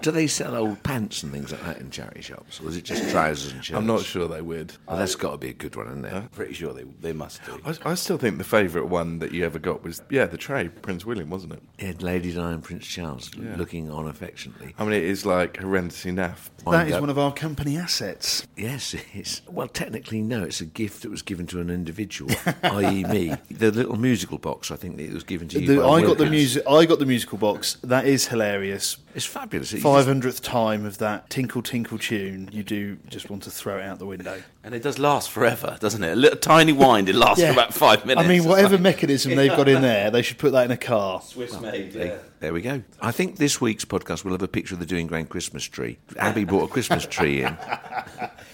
do 0.01 0.11
they 0.11 0.27
sell 0.27 0.55
old 0.55 0.83
pants 0.83 1.23
and 1.23 1.31
things 1.31 1.51
like 1.51 1.63
that 1.63 1.79
in 1.79 1.89
charity 1.89 2.21
shops, 2.21 2.61
or 2.61 2.69
is 2.69 2.77
it 2.77 2.83
just 2.83 3.09
trousers 3.09 3.51
and 3.51 3.65
shirts? 3.65 3.75
I'm 3.77 3.87
not 3.87 4.03
sure 4.03 4.27
they 4.27 4.43
would. 4.43 4.73
Well, 4.87 4.97
that's 4.97 5.15
got 5.15 5.31
to 5.31 5.37
be 5.39 5.49
a 5.49 5.53
good 5.53 5.75
one, 5.75 5.87
isn't 5.87 6.05
it? 6.05 6.31
Pretty 6.33 6.53
sure 6.53 6.71
they 6.71 6.83
they 7.01 7.13
must 7.13 7.43
do. 7.45 7.59
I, 7.65 7.75
I 7.83 7.93
still 7.95 8.19
think 8.19 8.37
the 8.37 8.43
favourite 8.43 8.89
one 8.89 9.17
that 9.17 9.31
you 9.31 9.43
ever 9.43 9.57
got 9.57 9.83
was, 9.83 10.03
yeah, 10.11 10.27
the 10.27 10.37
tray, 10.37 10.69
Prince 10.69 11.03
William, 11.03 11.31
wasn't 11.31 11.53
it? 11.53 11.63
Yeah, 11.79 11.93
Lady 11.99 12.31
Di 12.31 12.51
and 12.51 12.63
Prince 12.63 12.85
Charles 12.85 13.33
looking 13.35 13.89
on 13.89 14.07
affectionately. 14.07 14.75
I 14.77 14.83
mean, 14.83 14.93
it 14.93 15.03
is 15.03 15.25
like 15.25 15.55
horrendously 15.55 16.13
naff. 16.13 16.49
That 16.59 16.65
Wind 16.65 16.89
is 16.89 16.93
up- 16.95 17.01
one 17.01 17.09
of 17.09 17.17
our 17.17 17.33
company 17.33 17.75
assets. 17.75 18.45
Yes, 18.55 18.93
it 18.93 19.05
is. 19.15 19.41
Well, 19.47 19.67
technically, 19.67 20.21
no. 20.21 20.43
It's 20.43 20.61
a 20.61 20.65
gift 20.65 21.01
that 21.01 21.09
was 21.09 21.23
given 21.23 21.47
to 21.47 21.59
an 21.59 21.71
individual, 21.71 22.31
i.e., 22.63 23.03
me. 23.05 23.35
The 23.49 23.71
little 23.71 23.95
musical 24.27 24.37
box, 24.51 24.71
I 24.71 24.75
think, 24.75 24.97
that 24.97 25.03
it 25.03 25.13
was 25.13 25.23
given 25.23 25.47
to 25.49 25.59
you. 25.61 25.67
The- 25.77 25.85
I 25.87 26.01
got 26.01 26.17
the 26.17 26.25
music. 26.29 26.63
I 26.69 26.85
got 26.85 26.99
the 26.99 27.05
musical 27.05 27.37
box. 27.37 27.77
That 27.83 28.05
is 28.05 28.27
hilarious. 28.27 28.97
It's 29.17 29.25
fabulous. 29.25 29.73
You 29.73 29.79
five 29.81 30.05
just- 30.21 30.43
time 30.43 30.85
of 30.85 30.99
that 30.99 31.27
tinkle 31.31 31.63
tinkle 31.63 31.97
tune, 31.97 32.49
you 32.51 32.61
do 32.61 32.97
just 33.09 33.31
want 33.31 33.41
to 33.43 33.49
throw 33.49 33.79
it 33.79 33.83
out 33.83 33.97
the 33.97 34.05
window. 34.05 34.43
And 34.63 34.75
it 34.75 34.83
does 34.83 34.99
last 34.99 35.31
forever, 35.31 35.75
doesn't 35.79 36.03
it? 36.03 36.11
A 36.11 36.15
little 36.15 36.37
tiny 36.37 36.71
wind, 36.73 37.09
it 37.09 37.15
lasts 37.15 37.43
for 37.43 37.49
about 37.49 37.73
five 37.73 38.05
minutes. 38.05 38.23
I 38.25 38.29
mean, 38.29 38.43
whatever 38.43 38.75
like 38.75 38.81
mechanism 38.81 39.33
they've 39.35 39.49
got 39.49 39.67
in 39.67 39.81
there, 39.81 40.11
they 40.11 40.21
should 40.21 40.37
put 40.37 40.51
that 40.51 40.65
in 40.65 40.71
a 40.71 40.77
car. 40.77 41.21
Swiss 41.21 41.59
made, 41.59 41.95
yeah. 41.95 42.17
There 42.39 42.53
we 42.53 42.61
go. 42.61 42.83
I 43.01 43.11
think 43.11 43.37
this 43.37 43.59
week's 43.59 43.85
podcast 43.85 44.23
will 44.23 44.33
have 44.33 44.43
a 44.43 44.47
picture 44.47 44.75
of 44.75 44.79
the 44.79 44.85
Dewing 44.85 45.07
Grain 45.07 45.25
Christmas 45.25 45.63
tree. 45.63 45.97
Abby 46.17 46.43
brought 46.43 46.65
a 46.65 46.67
Christmas 46.67 47.07
tree 47.07 47.41
in. 47.41 47.57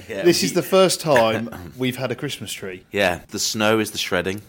Yeah, 0.10 0.24
This 0.24 0.42
we- 0.42 0.48
is 0.48 0.54
the 0.54 0.62
first 0.62 1.00
time 1.00 1.72
we've 1.78 1.96
had 1.96 2.12
a 2.12 2.16
Christmas 2.16 2.52
tree. 2.52 2.84
Yeah, 2.92 3.22
the 3.30 3.40
snow 3.40 3.80
is 3.80 3.92
the 3.92 3.98
shredding. 3.98 4.42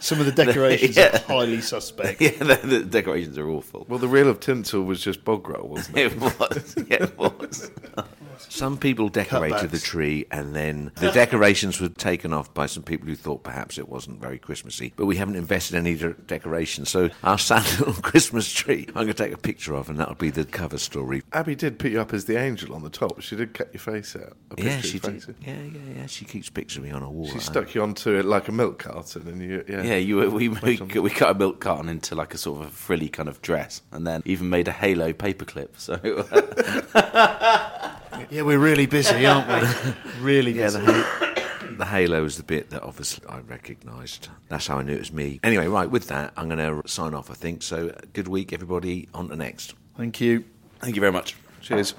Some 0.00 0.18
of 0.18 0.26
the 0.26 0.32
decorations 0.32 0.96
Yeah. 0.96 1.14
are 1.14 1.18
highly 1.20 1.60
suspect. 1.60 2.20
yeah, 2.20 2.30
the, 2.30 2.56
the 2.64 2.80
decorations 2.84 3.38
are 3.38 3.48
awful. 3.48 3.86
Well, 3.88 4.00
the 4.00 4.08
reel 4.08 4.28
of 4.28 4.40
tinsel 4.40 4.82
was 4.82 5.00
just 5.00 5.24
bog 5.24 5.47
roll, 5.48 5.68
wasn't 5.68 5.98
it? 5.98 6.12
It 6.12 6.20
was. 6.20 6.74
Yeah, 6.88 7.04
it 7.04 7.18
was. 7.18 7.70
Some 8.48 8.76
people 8.78 9.08
decorated 9.08 9.70
the 9.70 9.78
tree, 9.78 10.26
and 10.30 10.54
then 10.54 10.92
the 10.96 11.10
decorations 11.12 11.80
were 11.80 11.88
taken 11.88 12.32
off 12.32 12.52
by 12.54 12.66
some 12.66 12.82
people 12.82 13.08
who 13.08 13.14
thought 13.16 13.42
perhaps 13.42 13.78
it 13.78 13.88
wasn't 13.88 14.20
very 14.20 14.38
Christmassy. 14.38 14.92
But 14.96 15.06
we 15.06 15.16
haven't 15.16 15.36
invested 15.36 15.76
any 15.76 15.94
de- 15.96 16.14
decorations, 16.14 16.88
so 16.90 17.10
our 17.24 17.38
sad 17.48 17.64
little 17.78 17.94
Christmas 18.02 18.50
tree, 18.52 18.86
I'm 18.88 18.94
going 18.94 19.08
to 19.08 19.14
take 19.14 19.32
a 19.32 19.38
picture 19.38 19.74
of, 19.74 19.88
and 19.88 19.98
that'll 19.98 20.14
be 20.14 20.30
the 20.30 20.44
cover 20.44 20.78
story. 20.78 21.22
Abby 21.32 21.54
did 21.54 21.78
put 21.78 21.90
you 21.92 22.00
up 22.00 22.12
as 22.14 22.24
the 22.26 22.38
angel 22.38 22.74
on 22.74 22.82
the 22.82 22.90
top. 22.90 23.20
She 23.20 23.36
did 23.36 23.54
cut 23.54 23.72
your 23.72 23.80
face 23.80 24.16
out. 24.16 24.36
Yeah, 24.56 24.80
she 24.80 24.98
did. 24.98 25.24
face. 25.24 25.26
Yeah, 25.44 25.54
yeah, 25.62 25.80
yeah. 25.96 26.06
She 26.06 26.24
keeps 26.24 26.48
pictures 26.50 26.78
of 26.78 26.84
me 26.84 26.90
on 26.90 27.02
a 27.02 27.10
wall. 27.10 27.28
She 27.28 27.38
stuck 27.38 27.74
you 27.74 27.82
onto 27.82 28.14
it 28.16 28.24
like 28.24 28.48
a 28.48 28.52
milk 28.52 28.78
carton, 28.80 29.26
and 29.28 29.40
you 29.42 29.64
yeah. 29.68 29.82
Yeah, 29.82 29.96
you 29.96 30.16
were- 30.16 30.30
we, 30.30 30.48
we 30.48 30.76
we 30.78 31.10
cut 31.10 31.30
a 31.30 31.38
milk 31.38 31.60
carton 31.60 31.88
into 31.88 32.14
like 32.14 32.34
a 32.34 32.38
sort 32.38 32.60
of 32.60 32.66
a 32.66 32.70
frilly 32.70 33.08
kind 33.08 33.28
of 33.28 33.40
dress, 33.42 33.82
and 33.92 34.06
then 34.06 34.22
even 34.24 34.48
made 34.50 34.68
a 34.68 34.72
halo 34.72 35.12
paperclip. 35.12 35.68
So 35.76 35.94
Yeah, 38.30 38.42
we're 38.42 38.58
really 38.58 38.86
busy, 38.86 39.26
aren't 39.26 39.48
we? 39.48 39.92
really 40.20 40.52
Yeah, 40.52 40.66
busy. 40.66 40.80
the, 40.80 40.92
ha- 40.92 41.74
the 41.78 41.84
halo 41.86 42.24
is 42.24 42.36
the 42.36 42.42
bit 42.42 42.70
that 42.70 42.82
obviously 42.82 43.26
I 43.28 43.38
recognised. 43.40 44.28
That's 44.48 44.66
how 44.66 44.78
I 44.78 44.82
knew 44.82 44.94
it 44.94 44.98
was 44.98 45.12
me. 45.12 45.40
Anyway, 45.42 45.66
right, 45.66 45.90
with 45.90 46.08
that, 46.08 46.32
I'm 46.36 46.48
going 46.48 46.82
to 46.82 46.88
sign 46.88 47.14
off, 47.14 47.30
I 47.30 47.34
think. 47.34 47.62
So, 47.62 47.94
good 48.12 48.28
week, 48.28 48.52
everybody. 48.52 49.08
On 49.14 49.28
to 49.28 49.36
next. 49.36 49.74
Thank 49.96 50.20
you. 50.20 50.44
thank 50.80 50.94
you 50.96 51.00
very 51.00 51.12
much. 51.12 51.36
Cheers. 51.60 51.94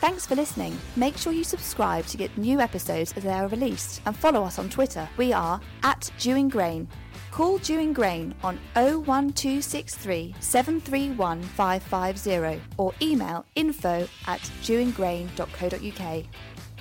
Thanks 0.00 0.24
for 0.26 0.34
listening. 0.34 0.76
Make 0.96 1.16
sure 1.18 1.32
you 1.32 1.44
subscribe 1.44 2.06
to 2.06 2.16
get 2.16 2.36
new 2.38 2.58
episodes 2.58 3.12
as 3.16 3.22
they 3.22 3.30
are 3.32 3.48
released 3.48 4.00
and 4.06 4.16
follow 4.16 4.42
us 4.44 4.58
on 4.58 4.70
Twitter. 4.70 5.06
We 5.18 5.32
are 5.34 5.60
at 5.82 6.10
Dewing 6.18 6.48
Grain. 6.48 6.88
Call 7.30 7.58
Dewing 7.58 7.92
Grain 7.92 8.34
on 8.42 8.58
01263 8.74 10.34
731 10.40 11.42
550 11.42 12.60
or 12.76 12.92
email 13.00 13.46
info 13.54 14.06
at 14.26 14.40
dewinggrain.co.uk. 14.62 16.24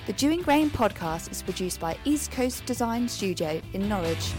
The 0.07 0.13
Dewing 0.13 0.41
Grain 0.41 0.69
podcast 0.71 1.31
is 1.31 1.43
produced 1.43 1.79
by 1.79 1.97
East 2.03 2.31
Coast 2.31 2.65
Design 2.65 3.07
Studio 3.07 3.61
in 3.73 3.87
Norwich. 3.87 4.33